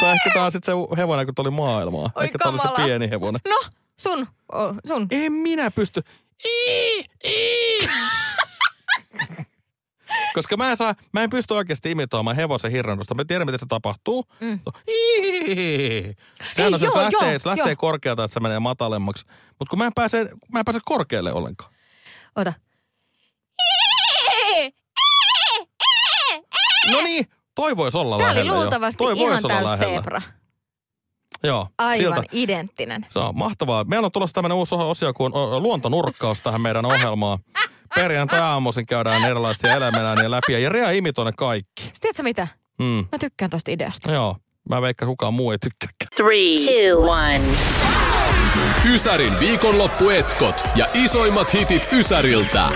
Tai 0.01 0.13
ehkä 0.13 0.31
tää 0.35 0.45
on 0.45 0.53
sit 0.53 0.65
se 0.65 0.73
hevonen, 0.97 1.27
kun 1.27 1.35
tuli 1.35 1.51
maailmaa. 1.51 2.11
Oi 2.15 2.25
ehkä 2.25 2.39
tää 2.39 2.53
oli 2.53 2.59
se 2.59 2.69
pieni 2.77 3.11
hevonen. 3.11 3.41
No, 3.49 3.57
sun, 4.01 4.27
oh, 4.53 4.75
sun. 4.87 5.07
En 5.11 5.33
minä 5.33 5.71
pysty. 5.71 6.03
Ii, 6.47 7.05
ii. 7.25 7.89
Koska 10.35 10.57
mä 10.57 10.71
en, 10.71 10.77
saa, 10.77 10.95
mä 11.13 11.23
en 11.23 11.31
pysty 11.31 11.55
oikeasti 11.55 11.91
imitoimaan 11.91 12.37
hevosen 12.37 12.71
hirrannusta. 12.71 13.15
Mä 13.15 13.25
tiedän, 13.25 13.47
miten 13.47 13.59
se 13.59 13.67
tapahtuu. 13.69 14.25
Mm. 14.41 14.61
Sehän 16.53 16.75
on 16.75 16.81
se, 16.81 16.87
joo, 16.87 16.97
lähtee, 16.97 17.31
joo, 17.33 17.39
se 17.39 17.49
lähtee 17.49 17.67
joo. 17.67 17.77
korkealta, 17.77 18.25
että 18.25 18.33
se 18.35 18.41
menee 18.41 18.59
matalemmaksi. 18.61 19.25
Mutta 19.59 19.71
kun 19.71 19.79
mä 19.79 19.87
en 19.87 19.93
pääse, 19.95 20.29
mä 20.53 20.59
en 20.59 20.65
pääse 20.65 20.81
korkealle 20.85 21.33
ollenkaan. 21.33 21.73
Ota. 22.37 22.53
No 26.93 27.01
niin, 27.01 27.27
toi 27.55 27.77
voisi 27.77 27.99
olla 27.99 28.17
oli 28.17 28.25
lähellä 28.25 28.53
jo. 28.53 28.59
luultavasti 28.61 28.99
Toi 28.99 29.13
ihan 29.17 29.43
täys 29.43 29.65
lähellä. 29.65 29.77
zebra. 29.77 30.23
Joo, 31.43 31.69
Aivan 31.79 31.97
siltä. 32.17 32.23
identtinen. 32.33 33.07
Se 33.09 33.19
on 33.19 33.39
mahtavaa. 33.39 33.85
Meillä 33.85 34.07
on 34.07 34.13
tulossa 34.13 34.35
tämmöinen 34.35 34.57
uusi 34.57 34.75
osio 34.75 35.15
kuin 35.15 35.33
luontonurkkaus 35.59 36.41
tähän 36.41 36.61
meidän 36.61 36.85
ohjelmaan. 36.87 37.39
Perjantai-aamuisin 37.95 38.87
käydään 38.87 39.25
erilaisia 39.25 39.75
elämänääniä 39.75 40.31
läpi 40.31 40.53
ja 40.63 40.69
Rea 40.69 40.91
imitoi 40.91 41.25
ne 41.25 41.33
kaikki. 41.37 41.83
Sitten 41.83 42.01
tiedätkö 42.01 42.23
mitä? 42.23 42.49
Mm. 42.79 43.07
Mä 43.13 43.19
tykkään 43.21 43.51
tosta 43.51 43.71
ideasta. 43.71 44.13
Joo, 44.13 44.37
mä 44.69 44.83
veikkaan 44.83 45.09
kukaan 45.09 45.35
muu 45.35 45.51
ei 45.51 45.59
tykkää. 45.59 45.89
Three, 46.17 46.57
two, 46.91 47.11
one. 47.11 47.45
Ysärin 48.93 49.41
viikonloppuetkot 49.41 50.69
ja 50.77 50.87
isoimmat 50.95 51.55
hitit 51.55 51.89
Ysäriltä. 51.93 52.69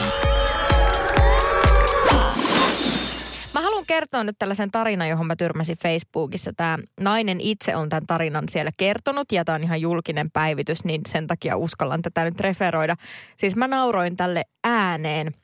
Kertoa 3.88 4.24
nyt 4.24 4.36
tällaisen 4.38 4.70
tarinan, 4.70 5.08
johon 5.08 5.26
mä 5.26 5.36
tyrmäsin 5.36 5.78
Facebookissa. 5.78 6.52
Tämä 6.56 6.78
nainen 7.00 7.40
itse 7.40 7.76
on 7.76 7.88
tämän 7.88 8.06
tarinan 8.06 8.48
siellä 8.48 8.70
kertonut 8.76 9.32
ja 9.32 9.44
tämä 9.44 9.56
on 9.56 9.64
ihan 9.64 9.80
julkinen 9.80 10.30
päivitys, 10.30 10.84
niin 10.84 11.00
sen 11.08 11.26
takia 11.26 11.56
uskallan 11.56 12.02
tätä 12.02 12.24
nyt 12.24 12.40
referoida. 12.40 12.96
Siis 13.36 13.56
mä 13.56 13.68
nauroin 13.68 14.16
tälle 14.16 14.44
ääneen. 14.64 15.34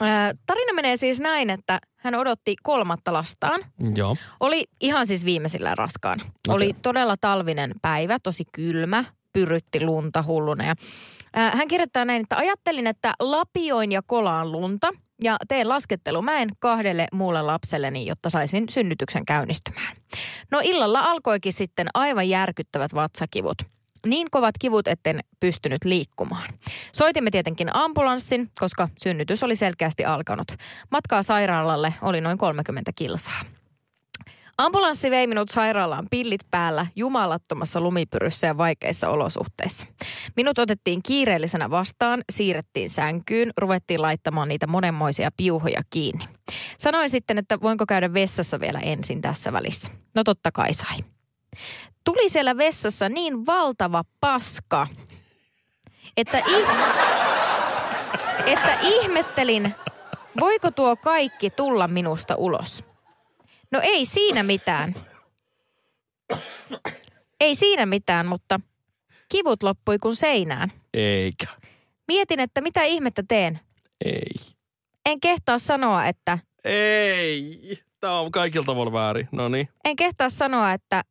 Ää, 0.00 0.34
tarina 0.46 0.72
menee 0.72 0.96
siis 0.96 1.20
näin, 1.20 1.50
että 1.50 1.78
hän 1.96 2.14
odotti 2.14 2.56
kolmatta 2.62 3.12
lastaan. 3.12 3.60
Joo. 3.94 4.16
Oli 4.40 4.64
ihan 4.80 5.06
siis 5.06 5.24
viimeisillä 5.24 5.74
raskaana. 5.74 6.24
Okay. 6.24 6.56
Oli 6.56 6.74
todella 6.82 7.16
talvinen 7.20 7.72
päivä, 7.82 8.18
tosi 8.22 8.44
kylmä, 8.52 9.04
pyrytti 9.32 9.80
lunta 9.84 10.22
hulluna. 10.22 10.64
Ja, 10.64 10.74
ää, 11.34 11.50
hän 11.50 11.68
kirjoittaa 11.68 12.04
näin, 12.04 12.22
että 12.22 12.36
ajattelin, 12.36 12.86
että 12.86 13.14
lapioin 13.20 13.92
ja 13.92 14.02
kolaan 14.06 14.52
lunta 14.52 14.88
ja 15.22 15.36
teen 15.48 15.68
laskettelumäen 15.68 16.48
kahdelle 16.58 17.06
muulle 17.12 17.42
lapselleni, 17.42 18.06
jotta 18.06 18.30
saisin 18.30 18.68
synnytyksen 18.70 19.26
käynnistymään. 19.26 19.96
No 20.50 20.60
illalla 20.64 21.00
alkoikin 21.00 21.52
sitten 21.52 21.88
aivan 21.94 22.28
järkyttävät 22.28 22.94
vatsakivut. 22.94 23.62
Niin 24.06 24.26
kovat 24.30 24.54
kivut, 24.58 24.88
etten 24.88 25.20
pystynyt 25.40 25.84
liikkumaan. 25.84 26.54
Soitimme 26.92 27.30
tietenkin 27.30 27.76
ambulanssin, 27.76 28.50
koska 28.58 28.88
synnytys 29.02 29.42
oli 29.42 29.56
selkeästi 29.56 30.04
alkanut. 30.04 30.52
Matkaa 30.90 31.22
sairaalalle 31.22 31.94
oli 32.02 32.20
noin 32.20 32.38
30 32.38 32.90
kilsaa. 32.94 33.40
Ambulanssi 34.60 35.10
vei 35.10 35.26
minut 35.26 35.48
sairaalaan 35.48 36.06
pillit 36.10 36.40
päällä 36.50 36.86
jumalattomassa 36.96 37.80
lumipyryssä 37.80 38.46
ja 38.46 38.56
vaikeissa 38.56 39.08
olosuhteissa. 39.08 39.86
Minut 40.36 40.58
otettiin 40.58 41.00
kiireellisenä 41.02 41.70
vastaan, 41.70 42.22
siirrettiin 42.32 42.90
sänkyyn, 42.90 43.50
ruvettiin 43.56 44.02
laittamaan 44.02 44.48
niitä 44.48 44.66
monenmoisia 44.66 45.30
piuhoja 45.36 45.80
kiinni. 45.90 46.24
Sanoin 46.78 47.10
sitten, 47.10 47.38
että 47.38 47.58
voinko 47.62 47.86
käydä 47.86 48.12
vessassa 48.12 48.60
vielä 48.60 48.78
ensin 48.78 49.20
tässä 49.20 49.52
välissä. 49.52 49.90
No 50.14 50.24
totta 50.24 50.52
kai 50.52 50.72
sai. 50.72 50.98
Tuli 52.04 52.28
siellä 52.28 52.56
vessassa 52.56 53.08
niin 53.08 53.46
valtava 53.46 54.02
paska, 54.20 54.86
että, 56.16 56.38
ih- 56.38 57.00
että 58.46 58.78
ihmettelin, 58.82 59.74
voiko 60.40 60.70
tuo 60.70 60.96
kaikki 60.96 61.50
tulla 61.50 61.88
minusta 61.88 62.34
ulos. 62.34 62.89
No 63.72 63.80
ei 63.82 64.06
siinä 64.06 64.42
mitään. 64.42 64.94
Ei 67.40 67.54
siinä 67.54 67.86
mitään, 67.86 68.26
mutta 68.26 68.60
kivut 69.28 69.62
loppui 69.62 69.98
kuin 69.98 70.16
seinään. 70.16 70.72
Eikä. 70.94 71.46
Mietin, 72.08 72.40
että 72.40 72.60
mitä 72.60 72.82
ihmettä 72.84 73.22
teen. 73.28 73.60
Ei. 74.04 74.34
En 75.06 75.20
kehtaa 75.20 75.58
sanoa, 75.58 76.06
että 76.06 76.38
Ei. 76.64 77.78
Tämä 78.00 78.18
on 78.18 78.32
kaikilta 78.32 78.66
tavalla 78.66 78.92
väärin. 78.92 79.28
No 79.32 79.48
niin. 79.48 79.68
en 79.84 79.96
kehtaa 79.96 80.30
sanoa, 80.30 80.72
että 80.72 81.02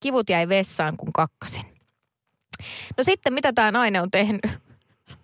kivut 0.00 0.30
jäi 0.30 0.48
vessaan, 0.48 0.96
kun 0.96 1.12
kakkasin. 1.12 1.64
No 2.96 3.04
sitten, 3.04 3.32
mitä 3.34 3.52
tämä 3.52 3.70
nainen 3.72 4.02
on 4.02 4.10
tehnyt? 4.10 4.40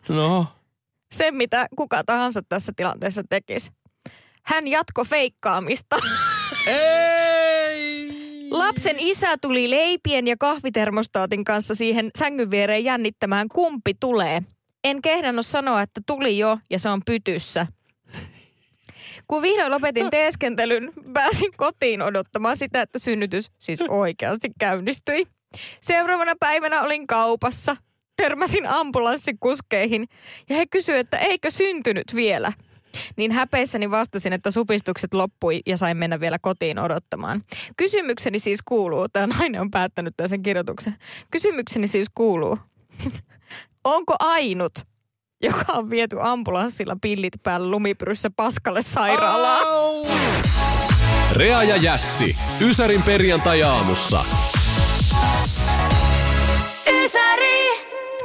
No. 0.09 0.47
Se, 1.13 1.31
mitä 1.31 1.67
kuka 1.77 2.05
tahansa 2.05 2.43
tässä 2.49 2.73
tilanteessa 2.77 3.23
tekisi. 3.31 3.71
Hän 4.43 4.67
jatko 4.69 5.05
feikkaamista. 5.05 5.97
Ei! 6.67 8.11
Lapsen 8.51 8.97
isä 8.99 9.37
tuli 9.39 9.71
leipien 9.71 10.27
ja 10.27 10.37
kahvitermostaatin 10.37 11.45
kanssa 11.45 11.75
siihen 11.75 12.11
sängyn 12.19 12.51
viereen 12.51 12.85
jännittämään, 12.85 13.49
kumpi 13.49 13.95
tulee. 14.01 14.43
En 14.85 15.03
kehdannut 15.03 15.47
sanoa, 15.47 15.83
että 15.83 16.01
tuli 16.07 16.39
jo 16.39 16.59
ja 16.71 16.79
se 16.79 16.89
on 16.89 17.01
pytyssä. 17.07 17.67
Kun 19.27 19.43
vihdoin 19.43 19.71
lopetin 19.71 20.11
teeskentelyn, 20.17 20.93
pääsin 21.13 21.51
kotiin 21.57 22.03
odottamaan 22.03 22.57
sitä, 22.57 22.83
että 22.83 22.99
synnytys 22.99 23.51
siis 23.59 23.81
oikeasti 23.89 24.49
käynnistyi. 24.59 25.27
Seuraavana 25.81 26.33
päivänä 26.41 26.83
olin 26.83 27.07
kaupassa. 27.07 27.77
Törmäsin 28.17 28.67
ambulanssikuskeihin 28.67 30.09
ja 30.49 30.57
he 30.57 30.67
kysyivät, 30.67 31.01
että 31.01 31.19
eikö 31.19 31.51
syntynyt 31.51 32.15
vielä. 32.15 32.53
Niin 33.17 33.33
häpeissäni 33.33 33.91
vastasin, 33.91 34.33
että 34.33 34.51
supistukset 34.51 35.15
loppui 35.15 35.61
ja 35.67 35.77
sain 35.77 35.97
mennä 35.97 36.21
vielä 36.21 36.39
kotiin 36.39 36.79
odottamaan. 36.79 37.45
Kysymykseni 37.77 38.39
siis 38.39 38.61
kuuluu, 38.65 39.09
tämä 39.09 39.27
nainen 39.27 39.61
on 39.61 39.71
päättänyt 39.71 40.15
tämän 40.17 40.29
sen 40.29 40.43
kirjoituksen. 40.43 40.97
Kysymykseni 41.31 41.89
siis 41.89 42.09
kuuluu, 42.15 42.59
onko 43.85 44.15
ainut, 44.21 44.73
joka 45.43 45.73
on 45.73 45.91
viety 45.91 46.17
ambulanssilla 46.21 46.97
pillit 47.01 47.35
päällä 47.43 47.71
lumipyryssä 47.71 48.31
paskalle 48.37 48.83
sairaalaan? 48.83 49.67
Au! 49.67 50.07
Rea 51.33 51.63
ja 51.63 51.77
Jässi. 51.77 52.37
Ysärin 52.61 53.03
perjantai-aamussa. 53.03 54.25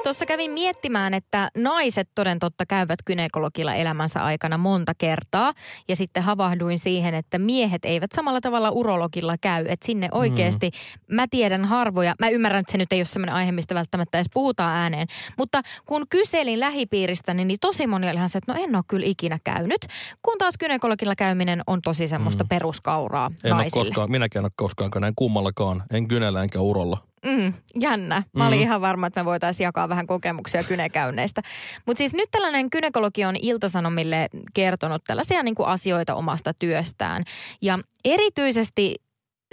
Tuossa 0.05 0.25
kävin 0.25 0.51
miettimään, 0.51 1.13
että 1.13 1.49
naiset 1.57 2.09
toden 2.15 2.39
totta 2.39 2.65
käyvät 2.65 2.99
gynekologilla 3.05 3.73
elämänsä 3.73 4.23
aikana 4.23 4.57
monta 4.57 4.93
kertaa. 4.97 5.53
Ja 5.87 5.95
sitten 5.95 6.23
havahduin 6.23 6.79
siihen, 6.79 7.13
että 7.13 7.39
miehet 7.39 7.85
eivät 7.85 8.11
samalla 8.11 8.41
tavalla 8.41 8.69
urologilla 8.71 9.35
käy. 9.41 9.65
Että 9.67 9.85
sinne 9.85 10.09
oikeasti, 10.11 10.69
mm. 10.69 11.15
mä 11.15 11.25
tiedän 11.31 11.65
harvoja, 11.65 12.15
mä 12.19 12.29
ymmärrän, 12.29 12.59
että 12.59 12.71
se 12.71 12.77
nyt 12.77 12.93
ei 12.93 12.99
ole 12.99 13.05
sellainen 13.05 13.35
aihe, 13.35 13.51
mistä 13.51 13.75
välttämättä 13.75 14.17
edes 14.17 14.27
puhutaan 14.33 14.75
ääneen. 14.75 15.07
Mutta 15.37 15.61
kun 15.85 16.05
kyselin 16.09 16.59
lähipiiristä, 16.59 17.33
niin 17.33 17.57
tosi 17.61 17.87
moni 17.87 18.09
oli 18.09 18.15
ihan 18.15 18.29
se, 18.29 18.37
että 18.37 18.53
no 18.53 18.63
en 18.63 18.75
ole 18.75 18.83
kyllä 18.87 19.05
ikinä 19.05 19.39
käynyt. 19.43 19.85
Kun 20.21 20.37
taas 20.37 20.57
gynekologilla 20.57 21.15
käyminen 21.15 21.61
on 21.67 21.81
tosi 21.81 22.07
semmoista 22.07 22.43
mm. 22.43 22.47
peruskauraa 22.47 23.31
En 23.43 23.53
ole 23.53 23.61
naisille. 23.61 23.85
koskaan, 23.85 24.11
minäkin 24.11 24.39
en 24.39 24.45
ole 24.45 24.51
koskaan 24.55 24.91
näin 24.99 25.13
kummallakaan. 25.15 25.83
En 25.91 26.07
kynellä 26.07 26.43
enkä 26.43 26.59
urolla. 26.59 26.97
Mm, 27.25 27.53
jännä. 27.81 28.23
Mä 28.33 28.47
olin 28.47 28.61
ihan 28.61 28.81
varma, 28.81 29.07
että 29.07 29.19
me 29.21 29.25
voitaisiin 29.25 29.65
jakaa 29.65 29.89
vähän 29.89 30.07
kokemuksia 30.07 30.63
kynekäynneistä. 30.63 31.41
Mutta 31.85 31.97
siis 31.97 32.13
nyt 32.13 32.31
tällainen 32.31 32.69
kynekologi 32.69 33.25
on 33.25 33.35
Iltasanomille 33.35 34.29
kertonut 34.53 35.03
tällaisia 35.03 35.43
niin 35.43 35.55
kuin 35.55 35.67
asioita 35.67 36.15
omasta 36.15 36.53
työstään. 36.53 37.23
Ja 37.61 37.79
erityisesti 38.05 38.95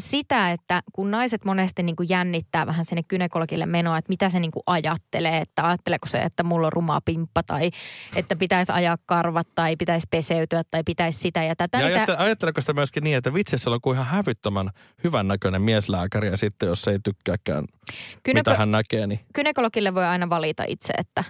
sitä, 0.02 0.50
että 0.50 0.82
kun 0.92 1.10
naiset 1.10 1.44
monesti 1.44 1.82
niin 1.82 1.96
kuin 1.96 2.08
jännittää 2.08 2.66
vähän 2.66 2.84
sinne 2.84 3.02
gynekologille 3.02 3.66
menoa, 3.66 3.98
että 3.98 4.08
mitä 4.08 4.28
se 4.30 4.40
niin 4.40 4.50
kuin 4.50 4.62
ajattelee, 4.66 5.38
että 5.38 5.68
ajatteleeko 5.68 6.08
se, 6.08 6.18
että 6.18 6.42
mulla 6.42 6.66
on 6.66 6.72
rumaa 6.72 7.00
pimppa 7.04 7.42
tai 7.42 7.70
että 8.16 8.36
pitäisi 8.36 8.72
ajaa 8.72 8.96
karvat 9.06 9.48
tai 9.54 9.76
pitäisi 9.76 10.06
peseytyä 10.10 10.62
tai 10.70 10.82
pitäisi 10.84 11.18
sitä 11.18 11.44
ja 11.44 11.56
tätä. 11.56 11.78
Ja 11.78 11.82
tää- 11.82 11.94
ajatte, 11.94 12.16
ajatteleeko 12.16 12.60
sitä 12.60 12.72
myöskin 12.72 13.04
niin, 13.04 13.16
että 13.16 13.34
vitsi, 13.34 13.58
siellä 13.58 13.74
on 13.74 13.80
kuin 13.80 13.94
ihan 13.94 14.06
hävyttömän 14.06 14.70
hyvän 15.04 15.28
näköinen 15.28 15.62
mieslääkäri 15.62 16.28
ja 16.28 16.36
sitten 16.36 16.66
jos 16.66 16.88
ei 16.88 16.98
tykkääkään, 17.04 17.64
Gyneko- 18.28 18.34
mitä 18.34 18.54
hän 18.56 18.70
näkee, 18.70 19.06
niin 19.06 19.20
gynekologille 19.34 19.94
voi 19.94 20.04
aina 20.04 20.30
valita 20.30 20.64
itse, 20.68 20.92
että 20.98 21.24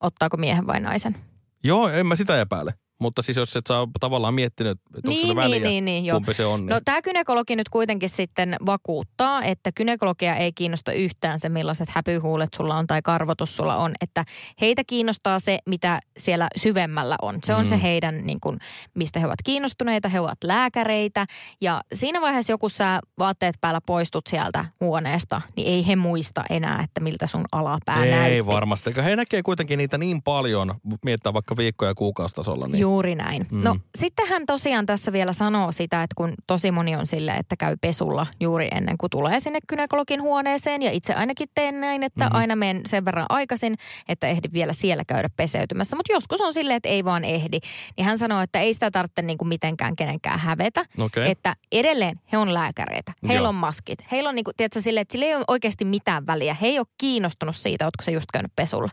ottaako 0.00 0.36
miehen 0.36 0.66
vai 0.66 0.80
naisen. 0.80 1.16
joo, 1.64 1.88
en 1.88 2.06
mä 2.06 2.16
sitä 2.16 2.40
epäile. 2.40 2.74
Mutta 3.02 3.22
siis 3.22 3.36
jos 3.36 3.56
et 3.56 3.66
saa 3.66 3.88
tavallaan 4.00 4.34
miettinyt, 4.34 4.70
että 4.72 4.90
onko 4.96 5.08
Niin, 5.08 5.20
sillä 5.20 5.34
niin, 5.34 5.36
väliä, 5.52 5.68
niin, 5.68 5.84
niin, 5.84 6.04
joo. 6.04 6.16
kumpi 6.16 6.34
se 6.34 6.44
on. 6.46 6.60
Niin. 6.60 6.66
No 6.68 6.80
tämä 6.84 7.02
gynekologi 7.02 7.56
nyt 7.56 7.68
kuitenkin 7.68 8.08
sitten 8.08 8.56
vakuuttaa, 8.66 9.42
että 9.42 9.72
gynekologia 9.72 10.34
ei 10.36 10.52
kiinnosta 10.52 10.92
yhtään 10.92 11.40
se, 11.40 11.48
millaiset 11.48 11.88
häpyhuulet 11.90 12.48
sulla 12.56 12.76
on 12.76 12.86
tai 12.86 13.02
karvotus 13.02 13.56
sulla 13.56 13.76
on. 13.76 13.92
Että 14.00 14.24
heitä 14.60 14.82
kiinnostaa 14.86 15.40
se, 15.40 15.58
mitä 15.66 16.00
siellä 16.18 16.48
syvemmällä 16.56 17.16
on. 17.22 17.38
Se 17.44 17.54
on 17.54 17.64
Mm. 17.64 17.68
se 17.68 17.82
heidän, 17.82 18.26
niin 18.26 18.40
kuin, 18.40 18.58
mistä 18.94 19.20
he 19.20 19.26
ovat 19.26 19.42
kiinnostuneita. 19.44 20.08
He 20.08 20.20
ovat 20.20 20.44
lääkäreitä. 20.44 21.26
Ja 21.60 21.80
siinä 21.94 22.20
vaiheessa 22.20 22.52
joku 22.52 22.68
sä 22.68 23.00
vaatteet 23.18 23.54
päällä 23.60 23.80
poistut 23.86 24.26
sieltä 24.26 24.64
huoneesta, 24.80 25.40
niin 25.56 25.68
ei 25.68 25.86
he 25.86 25.96
muista 25.96 26.44
enää, 26.50 26.82
että 26.84 27.00
miltä 27.00 27.26
sun 27.26 27.44
alapää 27.52 28.04
ei 28.04 28.10
näytti. 28.10 28.46
varmasti. 28.46 28.90
Eikä 28.90 29.02
He 29.02 29.16
näkee 29.16 29.42
kuitenkin 29.42 29.78
niitä 29.78 29.98
niin 29.98 30.22
paljon, 30.22 30.74
miettää 31.04 31.32
vaikka 31.32 31.56
viikkoja 31.56 31.90
ja 31.90 31.94
kuukaustasolla. 31.94 32.66
Niin. 32.68 32.80
Juuri 32.92 33.14
näin. 33.14 33.46
Mm. 33.50 33.58
Mm. 33.58 33.64
No 33.64 33.76
sitten 33.98 34.26
hän 34.28 34.46
tosiaan 34.46 34.86
tässä 34.86 35.12
vielä 35.12 35.32
sanoo 35.32 35.72
sitä, 35.72 36.02
että 36.02 36.14
kun 36.16 36.34
tosi 36.46 36.70
moni 36.70 36.96
on 36.96 37.06
sille, 37.06 37.30
että 37.32 37.56
käy 37.56 37.76
pesulla 37.80 38.26
juuri 38.40 38.68
ennen 38.72 38.98
kuin 38.98 39.10
tulee 39.10 39.40
sinne 39.40 39.58
gynekologin 39.68 40.22
huoneeseen. 40.22 40.82
Ja 40.82 40.90
itse 40.90 41.14
ainakin 41.14 41.48
teen 41.54 41.80
näin, 41.80 42.02
että 42.02 42.20
Mhm. 42.20 42.26
mm-hmm. 42.28 42.40
aina 42.40 42.56
menen 42.56 42.82
sen 42.86 43.04
verran 43.04 43.26
aikaisin, 43.28 43.74
että 44.08 44.26
ehdin 44.28 44.52
vielä 44.52 44.72
siellä 44.72 45.04
käydä 45.06 45.28
peseytymässä. 45.36 45.96
Mutta 45.96 46.12
joskus 46.12 46.40
on 46.40 46.54
silleen, 46.54 46.76
että 46.76 46.88
ei 46.88 47.04
vaan 47.04 47.24
ehdi. 47.24 47.58
Niin 47.96 48.04
hän 48.04 48.18
sanoo, 48.18 48.40
että 48.40 48.60
ei 48.60 48.74
sitä 48.74 48.90
tarvitse 48.90 49.22
niin 49.22 49.38
kuin 49.38 49.48
mitenkään 49.48 49.96
kenenkään 49.96 50.38
hävetä. 50.38 50.84
Okei. 51.00 51.30
Että 51.30 51.56
edelleen 51.72 52.20
he 52.32 52.38
on 52.38 52.54
lääkäreitä. 52.54 53.12
Heillä 53.28 53.44
Joo. 53.44 53.48
on 53.48 53.54
maskit. 53.54 53.98
Heillä 54.12 54.28
on 54.28 54.34
niin 54.34 54.44
kuin, 54.44 54.56
tiedätkö, 54.56 54.80
silleen, 54.80 55.02
että 55.02 55.12
sillä 55.12 55.26
ei 55.26 55.34
ole 55.34 55.44
oikeasti 55.48 55.84
mitään 55.84 56.26
väliä. 56.26 56.56
He 56.60 56.66
ei 56.66 56.78
ole 56.78 56.86
kiinnostunut 56.98 57.56
siitä, 57.56 57.84
ootko 57.84 58.02
se 58.02 58.10
just 58.12 58.26
käynyt 58.32 58.52
pesulla. 58.56 58.90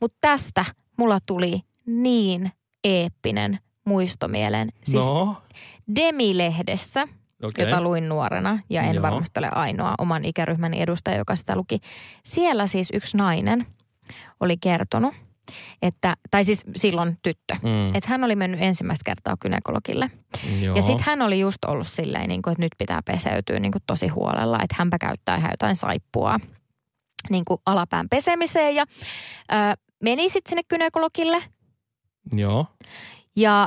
Mutta 0.00 0.18
tästä 0.20 0.64
mulla 0.98 1.18
tuli 1.26 1.60
niin 1.86 2.52
eeppinen 2.84 3.58
muisto 3.86 4.28
mieleen. 4.28 4.68
Siis 4.84 5.04
no, 5.04 5.36
Demi-lehdessä, 5.96 7.08
okei. 7.42 7.64
jota 7.64 7.80
luin 7.82 8.08
nuorena, 8.08 8.58
ja 8.70 8.82
en 8.82 8.94
Joo. 8.94 9.02
varmasti 9.02 9.38
ole 9.38 9.48
ainoa 9.52 9.94
oman 9.98 10.24
ikäryhmäni 10.24 10.80
edustaja, 10.80 11.16
joka 11.18 11.36
sitä 11.36 11.56
luki. 11.56 11.78
Siellä 12.24 12.66
siis 12.66 12.90
yksi 12.94 13.16
nainen 13.16 13.66
oli 14.40 14.56
kertonut, 14.56 15.14
että, 15.82 16.14
tai 16.30 16.44
siis 16.44 16.64
silloin 16.76 17.18
tyttö, 17.22 17.54
Mm. 17.62 17.88
että 17.94 18.08
hän 18.10 18.24
oli 18.24 18.36
mennyt 18.36 18.62
ensimmäistä 18.62 19.02
kertaa 19.04 19.36
gynekologille. 19.40 20.10
Joo. 20.60 20.76
Ja 20.76 20.82
sitten 20.82 21.06
hän 21.06 21.22
oli 21.22 21.40
just 21.40 21.64
ollut 21.66 21.88
silleen, 21.88 22.28
niin 22.28 22.42
kuin, 22.42 22.52
että 22.52 22.62
nyt 22.62 22.72
pitää 22.78 23.00
peseytyä 23.04 23.60
niin 23.60 23.72
kuin 23.72 23.82
tosi 23.86 24.08
huolella, 24.08 24.56
että 24.62 24.74
hänpä 24.78 24.98
käyttää 24.98 25.36
ihan 25.36 25.50
jotain 25.50 25.76
saippua 25.76 26.40
niin 27.30 27.44
kuin 27.44 27.60
alapään 27.66 28.08
pesemiseen. 28.08 28.74
Ja 28.74 28.84
ö, 29.52 29.54
meni 30.02 30.28
sitten 30.28 30.50
sinne 30.50 30.62
gynekologille 30.68 31.42
Joo. 32.32 32.66
ja 33.36 33.66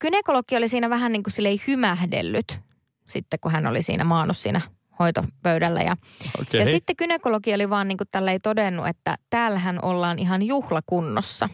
gynekologi 0.00 0.56
oli 0.56 0.68
siinä 0.68 0.90
vähän 0.90 1.12
niin 1.12 1.22
kuin 1.22 1.32
silleen 1.32 1.60
hymähdellyt 1.66 2.60
sitten, 3.06 3.40
kun 3.40 3.52
hän 3.52 3.66
oli 3.66 3.82
siinä 3.82 4.04
maannut 4.04 4.36
siinä 4.36 4.60
hoitopöydällä. 4.98 5.80
Ja, 5.82 5.96
Okei. 6.40 6.60
ja 6.60 6.66
sitten 6.66 6.94
gynekologi 6.98 7.54
oli 7.54 7.70
vaan 7.70 7.88
niin 7.88 7.98
kuin 7.98 8.08
tälleen 8.10 8.40
todennut, 8.42 8.86
että 8.86 9.16
täällähän 9.30 9.78
ollaan 9.84 10.18
ihan 10.18 10.42
juhlakunnossa. 10.42 11.48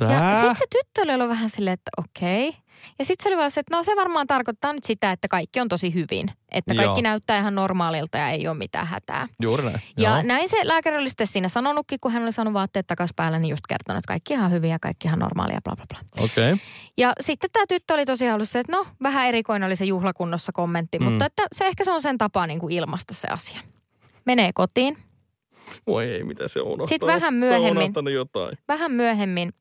Ja 0.00 0.06
Tää? 0.08 0.34
sitten 0.34 0.56
se 0.56 0.64
tyttö 0.70 1.02
oli 1.02 1.14
ollut 1.14 1.28
vähän 1.28 1.50
silleen, 1.50 1.74
että 1.74 1.90
okei. 1.96 2.56
Ja 2.98 3.04
sitten 3.04 3.22
se 3.24 3.28
oli 3.28 3.36
vaan 3.36 3.50
se, 3.50 3.60
että 3.60 3.76
no 3.76 3.82
se 3.82 3.96
varmaan 3.96 4.26
tarkoittaa 4.26 4.72
nyt 4.72 4.84
sitä, 4.84 5.12
että 5.12 5.28
kaikki 5.28 5.60
on 5.60 5.68
tosi 5.68 5.94
hyvin. 5.94 6.30
Että 6.52 6.74
kaikki 6.74 6.84
Joo. 6.84 7.00
näyttää 7.00 7.38
ihan 7.38 7.54
normaalilta 7.54 8.18
ja 8.18 8.28
ei 8.28 8.48
ole 8.48 8.56
mitään 8.56 8.86
hätää. 8.86 9.28
Juuri 9.42 9.64
näin. 9.64 9.80
Ja 9.98 10.10
Joo. 10.10 10.22
näin 10.22 10.48
se 10.48 10.56
lääkäri 10.62 10.96
oli 10.96 11.08
sitten 11.08 11.26
siinä 11.26 11.48
sanonutkin, 11.48 12.00
kun 12.00 12.12
hän 12.12 12.22
oli 12.22 12.32
saanut 12.32 12.54
vaatteet 12.54 12.86
takaisin 12.86 13.16
päällä, 13.16 13.38
niin 13.38 13.50
just 13.50 13.66
kertonut, 13.68 13.98
että 13.98 14.08
kaikki 14.08 14.34
ihan 14.34 14.50
hyviä 14.50 14.70
ja 14.70 14.78
kaikki 14.78 15.08
ihan 15.08 15.18
normaalia, 15.18 15.60
bla 15.64 15.76
bla 15.76 15.84
bla. 15.88 16.24
Okei. 16.24 16.52
Okay. 16.52 16.66
Ja 16.98 17.12
sitten 17.20 17.50
tämä 17.52 17.66
tyttö 17.68 17.94
oli 17.94 18.04
tosiaan 18.04 18.34
ollut 18.34 18.48
se, 18.48 18.58
että 18.58 18.72
no 18.72 18.86
vähän 19.02 19.26
erikoinen 19.26 19.66
oli 19.66 19.76
se 19.76 19.84
juhlakunnossa 19.84 20.52
kommentti, 20.52 20.98
Mm. 20.98 21.04
mutta 21.04 21.24
että 21.26 21.42
se 21.52 21.66
ehkä 21.66 21.84
se 21.84 21.90
on 21.92 22.02
sen 22.02 22.18
tapa 22.18 22.46
niin 22.46 22.58
kuin 22.58 22.72
ilmaista 22.74 23.14
se 23.14 23.28
asia. 23.28 23.60
Menee 24.24 24.50
kotiin. 24.54 24.96
Voi 25.86 26.08
ei, 26.08 26.24
mitä 26.24 26.48
se 26.48 26.60
on. 26.60 26.88
Sitten 26.88 27.06
vähän 27.06 27.20
Se 27.20 27.26
on 27.26 27.34
myöhemmin. 27.34 28.14
jotain. 28.14 28.58
Vähän 28.68 28.92
myöhemmin 28.92 29.52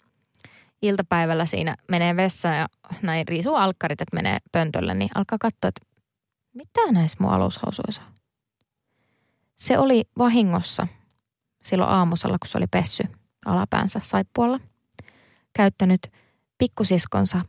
iltapäivällä 0.81 1.45
siinä 1.45 1.75
menee 1.89 2.15
vessaan 2.15 2.57
ja 2.57 2.67
näin 3.01 3.27
riisuu 3.27 3.55
alkkarit, 3.55 4.01
että 4.01 4.15
menee 4.15 4.37
pöntölle, 4.51 4.93
niin 4.93 5.09
alkaa 5.15 5.37
katsoa, 5.41 5.67
että 5.67 5.85
mitä 6.53 6.91
näissä 6.91 7.17
mun 7.19 7.33
alushousuissa 7.33 8.01
on. 8.01 8.13
Se 9.57 9.77
oli 9.77 10.03
vahingossa 10.17 10.87
silloin 11.63 11.91
aamusella, 11.91 12.37
kun 12.39 12.47
se 12.47 12.57
oli 12.57 12.67
pessy 12.71 13.03
alapäänsä 13.45 13.99
saippualla. 14.03 14.59
Käyttänyt 15.53 16.01
pikkusiskonsa 16.57 17.45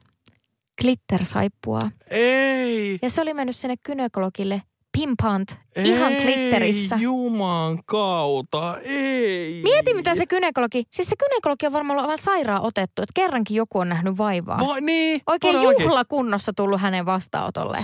glittersaippua. 0.81 1.81
Ei. 2.11 2.99
Ja 3.03 3.11
se 3.11 3.21
oli 3.21 3.35
mennyt 3.35 3.57
sinne 3.57 3.77
gynekologille 3.77 4.63
pimpant 4.99 5.57
ihan 5.85 6.13
glitterissä. 6.13 6.95
Ei 6.97 7.03
juman 7.03 7.85
kautta, 7.85 8.77
ei. 8.85 9.61
Mieti 9.63 9.95
mitä 9.95 10.15
se 10.15 10.27
gynekologi, 10.27 10.85
siis 10.91 11.09
se 11.09 11.17
gynekologi 11.17 11.67
on 11.67 11.73
varmaan 11.73 11.99
ollut 11.99 12.11
aivan 12.11 12.19
sairaan 12.25 12.63
otettu, 12.63 13.03
että 13.03 13.13
kerrankin 13.15 13.55
joku 13.57 13.79
on 13.79 13.89
nähnyt 13.89 14.19
vaivaa. 14.19 14.59
Vai 14.59 14.81
niin, 14.81 15.21
Oikein 15.27 15.55
todellakin. 15.57 15.85
juhlakunnossa 15.85 16.53
tullut 16.53 16.81
hänen 16.81 17.07
vastaanotolle. 17.07 17.79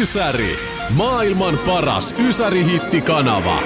Ysäri. 0.00 0.58
Maailman 0.90 1.58
paras 1.66 2.14
Ysäri-hittikanava. 2.18 3.58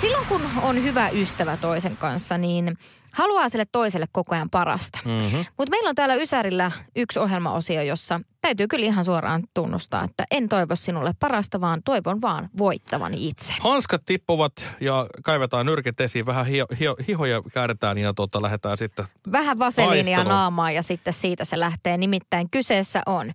Silloin 0.00 0.26
kun 0.26 0.40
on 0.62 0.82
hyvä 0.82 1.08
ystävä 1.08 1.56
toisen 1.56 1.96
kanssa, 1.96 2.38
niin 2.38 2.78
haluaa 3.12 3.48
sille 3.48 3.64
toiselle 3.72 4.06
koko 4.12 4.34
ajan 4.34 4.50
parasta. 4.50 4.98
Mhm. 5.04 5.36
Mutta 5.58 5.70
meillä 5.70 5.88
on 5.88 5.94
täällä 5.94 6.14
Ysärillä 6.14 6.72
yksi 6.96 7.18
ohjelmaosio, 7.18 7.82
jossa 7.82 8.20
täytyy 8.40 8.66
kyllä 8.68 8.86
ihan 8.86 9.04
suoraan 9.04 9.42
tunnustaa, 9.54 10.04
että 10.04 10.24
en 10.30 10.48
toivo 10.48 10.76
sinulle 10.76 11.12
parasta, 11.20 11.60
vaan 11.60 11.82
toivon 11.84 12.20
vaan 12.20 12.48
voittavani 12.58 13.28
itse. 13.28 13.54
Hanskat 13.60 14.02
tippuvat 14.06 14.52
ja 14.80 15.06
kaivetaan 15.24 15.66
nyrkit 15.66 16.00
esiin, 16.00 16.26
vähän 16.26 16.46
hio, 16.46 16.66
hio, 16.80 16.96
hihoja 17.08 17.42
käännetään 17.54 17.98
ja 17.98 18.14
tuota, 18.14 18.42
lähdetään 18.42 18.76
sitten. 18.76 19.04
Vähän 19.32 19.58
vaseliinia 19.58 20.24
naamaa 20.24 20.70
ja 20.70 20.82
sitten 20.82 21.12
siitä 21.12 21.44
se 21.44 21.60
lähtee. 21.60 21.96
Nimittäin 21.96 22.50
kyseessä 22.50 23.02
on 23.06 23.32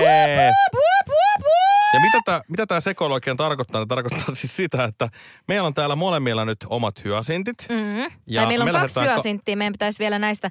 Wup, 0.00 0.74
wup, 0.74 1.08
wup, 1.08 1.08
wup, 1.08 1.42
wup. 1.42 1.67
Ja 1.94 2.00
mitä 2.00 2.18
tämä 2.24 2.40
mitä 2.48 2.66
tää 2.66 2.80
sekoilu 2.80 3.14
oikein 3.14 3.36
tarkoittaa? 3.36 3.80
Ne 3.80 3.86
tarkoittaa 3.86 4.34
siis 4.34 4.56
sitä, 4.56 4.84
että 4.84 5.08
meillä 5.48 5.66
on 5.66 5.74
täällä 5.74 5.96
molemmilla 5.96 6.44
nyt 6.44 6.58
omat 6.66 7.04
hyasintit. 7.04 7.66
Mm. 7.68 7.98
Ja 8.26 8.40
tai 8.40 8.46
meillä 8.46 8.62
on 8.62 8.68
me 8.72 8.80
kaksi 8.80 9.00
hyasinttiä, 9.00 9.56
meidän 9.56 9.72
pitäisi 9.72 9.98
vielä 9.98 10.18
näistä. 10.18 10.50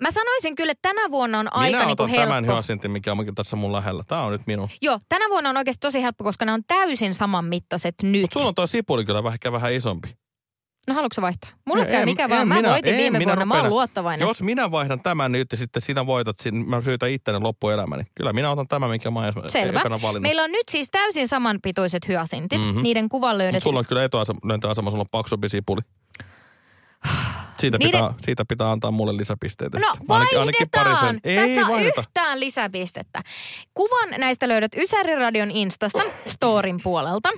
Mä 0.00 0.10
sanoisin 0.10 0.54
kyllä, 0.54 0.72
että 0.72 0.88
tänä 0.88 1.10
vuonna 1.10 1.38
on 1.38 1.52
aika 1.52 1.76
Minä 1.76 1.84
niin 1.84 1.92
otan 1.92 2.08
helppo. 2.08 2.26
tämän 2.26 2.46
hyasintin, 2.46 2.90
mikä 2.90 3.12
on 3.12 3.34
tässä 3.34 3.56
mun 3.56 3.72
lähellä. 3.72 4.02
Tämä 4.06 4.22
on 4.22 4.32
nyt 4.32 4.46
minun. 4.46 4.68
Joo, 4.82 4.98
tänä 5.08 5.24
vuonna 5.30 5.50
on 5.50 5.56
oikeasti 5.56 5.80
tosi 5.80 6.02
helppo, 6.02 6.24
koska 6.24 6.44
ne 6.44 6.52
on 6.52 6.62
täysin 6.66 7.14
saman 7.14 7.44
mittaiset 7.44 7.94
nyt. 8.02 8.20
Mutta 8.20 8.34
sulla 8.34 8.48
on 8.48 8.54
tuo 8.54 8.66
sipuli 8.66 9.04
kyllä 9.04 9.22
vähän, 9.22 9.34
ehkä 9.34 9.52
vähän 9.52 9.72
isompi. 9.72 10.21
No 10.88 10.94
haluatko 10.94 11.22
vaihtaa? 11.22 11.50
Mulle 11.64 11.82
En- 11.82 11.88
käy 11.90 12.04
mikä 12.04 12.24
en 12.24 12.30
vaan. 12.30 12.48
Mä 12.48 12.54
minä- 12.54 12.68
voitin 12.70 12.92
en 12.94 12.98
viime 13.00 13.18
minä 13.18 13.28
vuonna, 13.30 13.44
mä 13.46 13.60
oon 13.60 13.70
luottavainen. 13.70 14.26
Jos 14.28 14.42
minä 14.42 14.70
vaihdan 14.70 15.00
tämän 15.02 15.32
nyt 15.32 15.48
ja 15.52 15.56
sitten 15.58 15.82
sinä 15.82 16.06
voitat, 16.06 16.38
sin- 16.38 16.68
mä 16.68 16.80
syytän 16.80 17.10
itteni 17.10 17.38
loppuelämäni. 17.38 18.02
Kyllä 18.14 18.32
minä 18.32 18.50
otan 18.50 18.68
tämän, 18.68 18.90
minkä 18.90 19.10
mä 19.10 19.20
oon 19.20 19.32
Selvä. 19.50 19.80
valinnut. 20.02 20.22
Meillä 20.22 20.42
on 20.44 20.52
nyt 20.52 20.68
siis 20.70 20.88
täysin 20.90 21.28
samanpituiset 21.28 22.08
hyasintit. 22.08 22.58
Mhm. 22.60 22.68
Mm-hmm. 22.68 22.82
Niiden 22.82 23.08
kuvan 23.08 23.38
löydät. 23.38 23.62
sulla 23.62 23.78
on 23.78 23.86
kyllä 23.86 24.04
etuasema, 24.04 24.90
sulla 24.90 25.00
on 25.02 25.06
paksumpi 25.10 25.48
sipuli. 25.48 25.80
Siitä, 27.58 27.78
Niiden- 27.78 27.90
pitää, 28.00 28.14
siitä 28.20 28.44
pitää 28.48 28.70
antaa 28.72 28.90
mulle 28.90 29.16
lisäpisteitä. 29.16 29.78
No 29.78 29.86
sitten. 29.92 30.10
Ainakin- 30.16 30.38
ainakin 30.40 30.68
vaihdetaan! 30.76 30.96
parisen. 30.96 31.20
Sä 31.34 31.42
et 31.44 31.48
Ei 31.50 31.54
saa 31.56 31.68
vaihdeta. 31.68 32.00
yhtään 32.00 32.40
lisäpistettä. 32.40 33.22
Kuvan 33.74 34.08
näistä 34.18 34.48
löydät 34.48 34.72
Ysäri-radion 34.76 35.50
Instasta, 35.50 36.02
Storin 36.26 36.80
puolelta. 36.82 37.28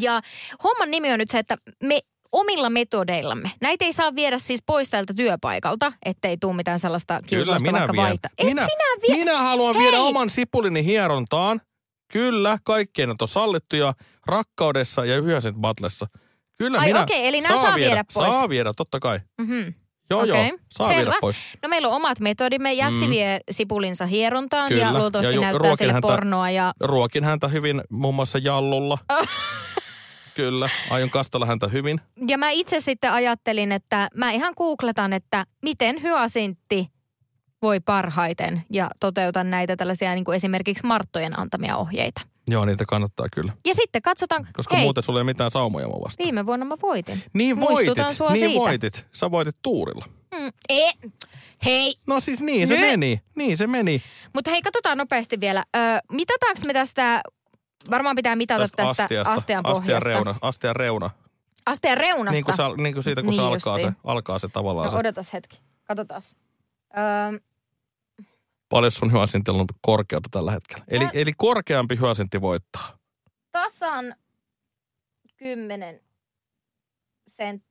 Ja 0.00 0.20
homman 0.64 0.90
nimi 0.90 1.12
on 1.12 1.18
nyt 1.18 1.30
se, 1.30 1.38
että 1.38 1.56
me 1.82 2.00
omilla 2.32 2.70
metodeillamme. 2.70 3.50
Näitä 3.60 3.84
ei 3.84 3.92
saa 3.92 4.14
viedä 4.14 4.38
siis 4.38 4.62
pois 4.66 4.90
täältä 4.90 5.14
työpaikalta, 5.14 5.92
ettei 6.04 6.36
tule 6.36 6.52
mitään 6.56 6.78
sellaista 6.80 7.14
Kyllä 7.14 7.28
kiusausta 7.28 7.62
minä 7.68 7.78
vaikka 7.78 7.92
vien. 7.92 8.02
vaihtaa. 8.04 8.30
Et 8.38 8.44
minä, 8.46 8.62
sinä 8.62 8.84
vie... 9.08 9.24
minä 9.24 9.38
haluan 9.38 9.74
Hei! 9.74 9.84
viedä 9.84 9.98
oman 10.00 10.30
sipulini 10.30 10.84
hierontaan. 10.84 11.60
Kyllä, 12.12 12.58
kaikkien 12.64 13.10
on 13.10 13.16
sallittuja 13.28 13.94
rakkaudessa 14.26 15.04
ja 15.04 15.16
yhdessä 15.16 15.52
batlessa. 15.52 16.06
Kyllä 16.58 16.78
Ai 16.78 16.86
minä, 16.86 17.02
okei, 17.02 17.26
eli 17.26 17.40
nämä 17.40 17.62
saa 17.62 17.74
viedä 17.74 18.04
pois. 18.14 18.30
Saa 18.30 18.48
viedä, 18.48 18.72
totta 18.76 19.00
kai. 19.00 19.20
Mhm. 19.40 19.60
Joo, 20.10 20.20
Okei, 20.22 20.48
joo, 20.48 20.58
saa 20.70 20.86
selvä. 20.86 21.00
viedä 21.00 21.16
pois. 21.20 21.36
No 21.62 21.68
meillä 21.68 21.88
on 21.88 21.94
omat 21.94 22.20
metodimme. 22.20 22.72
Jässi 22.72 23.04
Mm. 23.04 23.10
vie 23.10 23.40
sipulinsa 23.50 24.06
hierontaan 24.06 24.68
Kyllä, 24.68 24.82
ja 24.84 24.92
luultavasti 24.98 25.32
ja 25.32 25.34
ju- 25.34 25.40
näyttää 25.40 25.76
sille 25.76 25.92
häntä- 25.92 26.08
pornoa. 26.08 26.50
Ja 26.50 26.72
Ruokin 26.80 27.24
häntä 27.24 27.48
hyvin 27.48 27.82
muun 27.90 28.14
muassa 28.14 28.38
jallulla. 28.38 28.98
Kyllä, 30.34 30.68
aion 30.90 31.10
kastella 31.10 31.46
häntä 31.46 31.68
hyvin. 31.68 32.00
Ja 32.28 32.38
mä 32.38 32.50
itse 32.50 32.80
sitten 32.80 33.12
ajattelin, 33.12 33.72
että 33.72 34.08
mä 34.14 34.30
ihan 34.30 34.52
googletan, 34.56 35.12
että 35.12 35.44
miten 35.62 36.02
hyasintti 36.02 36.86
voi 37.62 37.80
parhaiten 37.80 38.62
ja 38.70 38.90
toteutan 39.00 39.50
näitä 39.50 39.76
tällaisia 39.76 40.14
niin 40.14 40.24
kuin 40.24 40.36
esimerkiksi 40.36 40.86
Marttojen 40.86 41.38
antamia 41.38 41.76
ohjeita. 41.76 42.20
Joo, 42.48 42.64
niitä 42.64 42.84
kannattaa 42.88 43.26
kyllä. 43.34 43.52
Ja 43.66 43.74
sitten 43.74 44.02
katsotaan, 44.02 44.48
Koska 44.52 44.76
hei, 44.76 44.84
muuten 44.84 45.02
sulla 45.02 45.20
ei 45.20 45.24
mitään 45.24 45.50
saumoja 45.50 45.88
mua 45.88 46.00
vastaan. 46.04 46.24
viime 46.26 46.46
vuonna 46.46 46.64
mä 46.66 46.76
voitin. 46.82 47.22
Niin 47.34 47.58
Muistutan 47.58 48.04
voitit, 48.18 48.32
niin 48.40 48.50
siitä. 48.50 48.60
voitit. 48.60 49.06
Sä 49.12 49.30
voitit 49.30 49.56
tuurilla. 49.62 50.04
Mm, 50.34 50.52
e, 50.68 50.90
hei, 51.64 51.94
No 52.06 52.20
siis 52.20 52.40
niin 52.40 52.68
se 52.68 52.74
Nyt- 52.74 52.80
meni, 52.90 53.20
niin 53.36 53.56
se 53.56 53.66
meni. 53.66 54.02
mutta 54.34 54.50
hei, 54.50 54.62
katsotaan 54.62 54.98
nopeasti 54.98 55.40
vielä. 55.40 55.64
Ö, 55.76 55.78
mitataanko 56.12 56.60
me 56.66 56.72
tästä, 56.72 57.20
varmaan 57.90 58.16
pitää 58.16 58.36
mitata 58.36 58.60
tästä, 58.60 58.76
tästä 58.76 58.90
astiasta, 59.02 59.32
astian 59.34 59.66
astian 59.66 59.82
pohjasta. 59.82 60.08
reuna, 60.08 60.34
astian 60.40 60.76
reuna. 60.76 61.10
Astian 61.66 61.96
reunasta. 61.96 62.32
Niin 62.32 62.44
kuin, 62.44 62.56
sa, 62.56 62.76
niin 62.76 62.94
kuin 62.94 63.04
siitä, 63.04 63.22
kun 63.22 63.30
Niin 63.30 63.40
se 63.40 63.46
alkaa 63.46 63.78
se, 63.78 63.92
alkaa 64.04 64.38
se 64.38 64.48
tavallaan 64.48 64.84
no 64.84 64.90
se. 64.90 64.96
odotas 64.96 65.32
hetki, 65.32 65.60
katsotaan. 65.84 66.22
Öö, 66.98 67.40
Paljon 68.68 68.92
sun 68.92 69.12
hyösintillä 69.12 69.60
on 69.60 69.66
korkeutta 69.80 70.28
tällä 70.32 70.52
hetkellä. 70.52 70.84
Eli, 70.88 71.04
Mä- 71.04 71.10
eli 71.14 71.32
korkeampi 71.36 71.98
hyösintti 72.00 72.40
voittaa. 72.40 72.98
tasan 73.52 74.14
10 75.36 76.00
sent, 77.28 77.62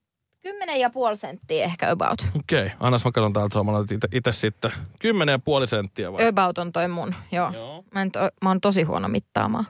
10 0.41 0.79
ja 0.79 0.89
puoli 0.89 1.17
senttiä 1.17 1.63
ehkä 1.65 1.91
about. 1.91 2.21
Okei, 2.39 2.65
okay. 2.65 2.77
annas 2.79 3.05
mä 3.05 3.11
katson 3.11 3.33
täältä 3.33 3.53
samalla 3.53 3.85
itse 4.11 4.31
sitten. 4.31 4.71
Kymmenen 4.99 5.33
ja 5.33 5.39
puoli 5.39 5.67
senttiä 5.67 6.11
vai? 6.13 6.27
About 6.27 6.57
on 6.57 6.71
toi 6.71 6.87
mun, 6.87 7.15
joo. 7.31 7.51
Joo. 7.53 7.83
Mä, 7.93 8.01
en 8.01 8.11
to, 8.11 8.19
mä 8.43 8.49
oon 8.49 8.61
tosi 8.61 8.83
huono 8.83 9.07
mittaamaan. 9.07 9.65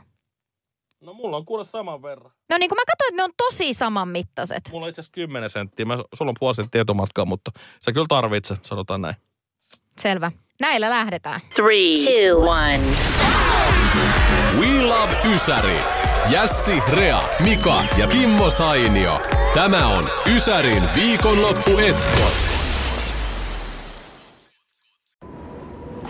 No 1.02 1.14
mulla 1.14 1.38
on 1.38 1.46
kuule 1.46 1.66
saman 1.66 2.02
verran. 2.02 2.32
No 2.50 2.58
niin 2.58 2.70
kun 2.70 2.78
mä 2.78 2.84
katsoin, 2.88 3.08
että 3.10 3.16
ne 3.22 3.24
on 3.24 3.32
tosi 3.38 3.74
saman 3.74 4.08
mittaiset. 4.08 4.70
Mulla 4.72 4.86
on 4.86 4.90
itse 4.90 5.02
asiassa 5.02 5.12
10 5.16 5.50
senttiä. 5.50 5.86
Mä, 5.86 5.98
sulla 6.14 6.30
on 6.30 6.36
puoli 6.40 6.56
senttiä 6.56 6.82
etumatkaa, 6.82 7.26
mutta 7.26 7.52
sä 7.80 7.92
kyllä 7.92 8.06
tarvitset, 8.10 8.66
sanotaan 8.66 9.02
näin. 9.02 9.16
Selvä. 10.02 10.32
Näillä 10.60 10.90
lähdetään. 10.90 11.42
Three, 11.56 11.96
two, 12.06 12.50
one. 12.50 12.80
We 14.60 14.82
Love 14.84 15.34
Ysäri. 15.34 15.78
Jässi, 16.32 16.74
Rea, 16.98 17.20
Mika 17.40 17.84
ja 17.98 18.08
Kimmo 18.08 18.50
Sainio. 18.50 19.22
Tämä 19.54 19.88
on 19.88 20.04
Ysärin 20.36 20.90
viikonloppuetkot. 20.96 22.61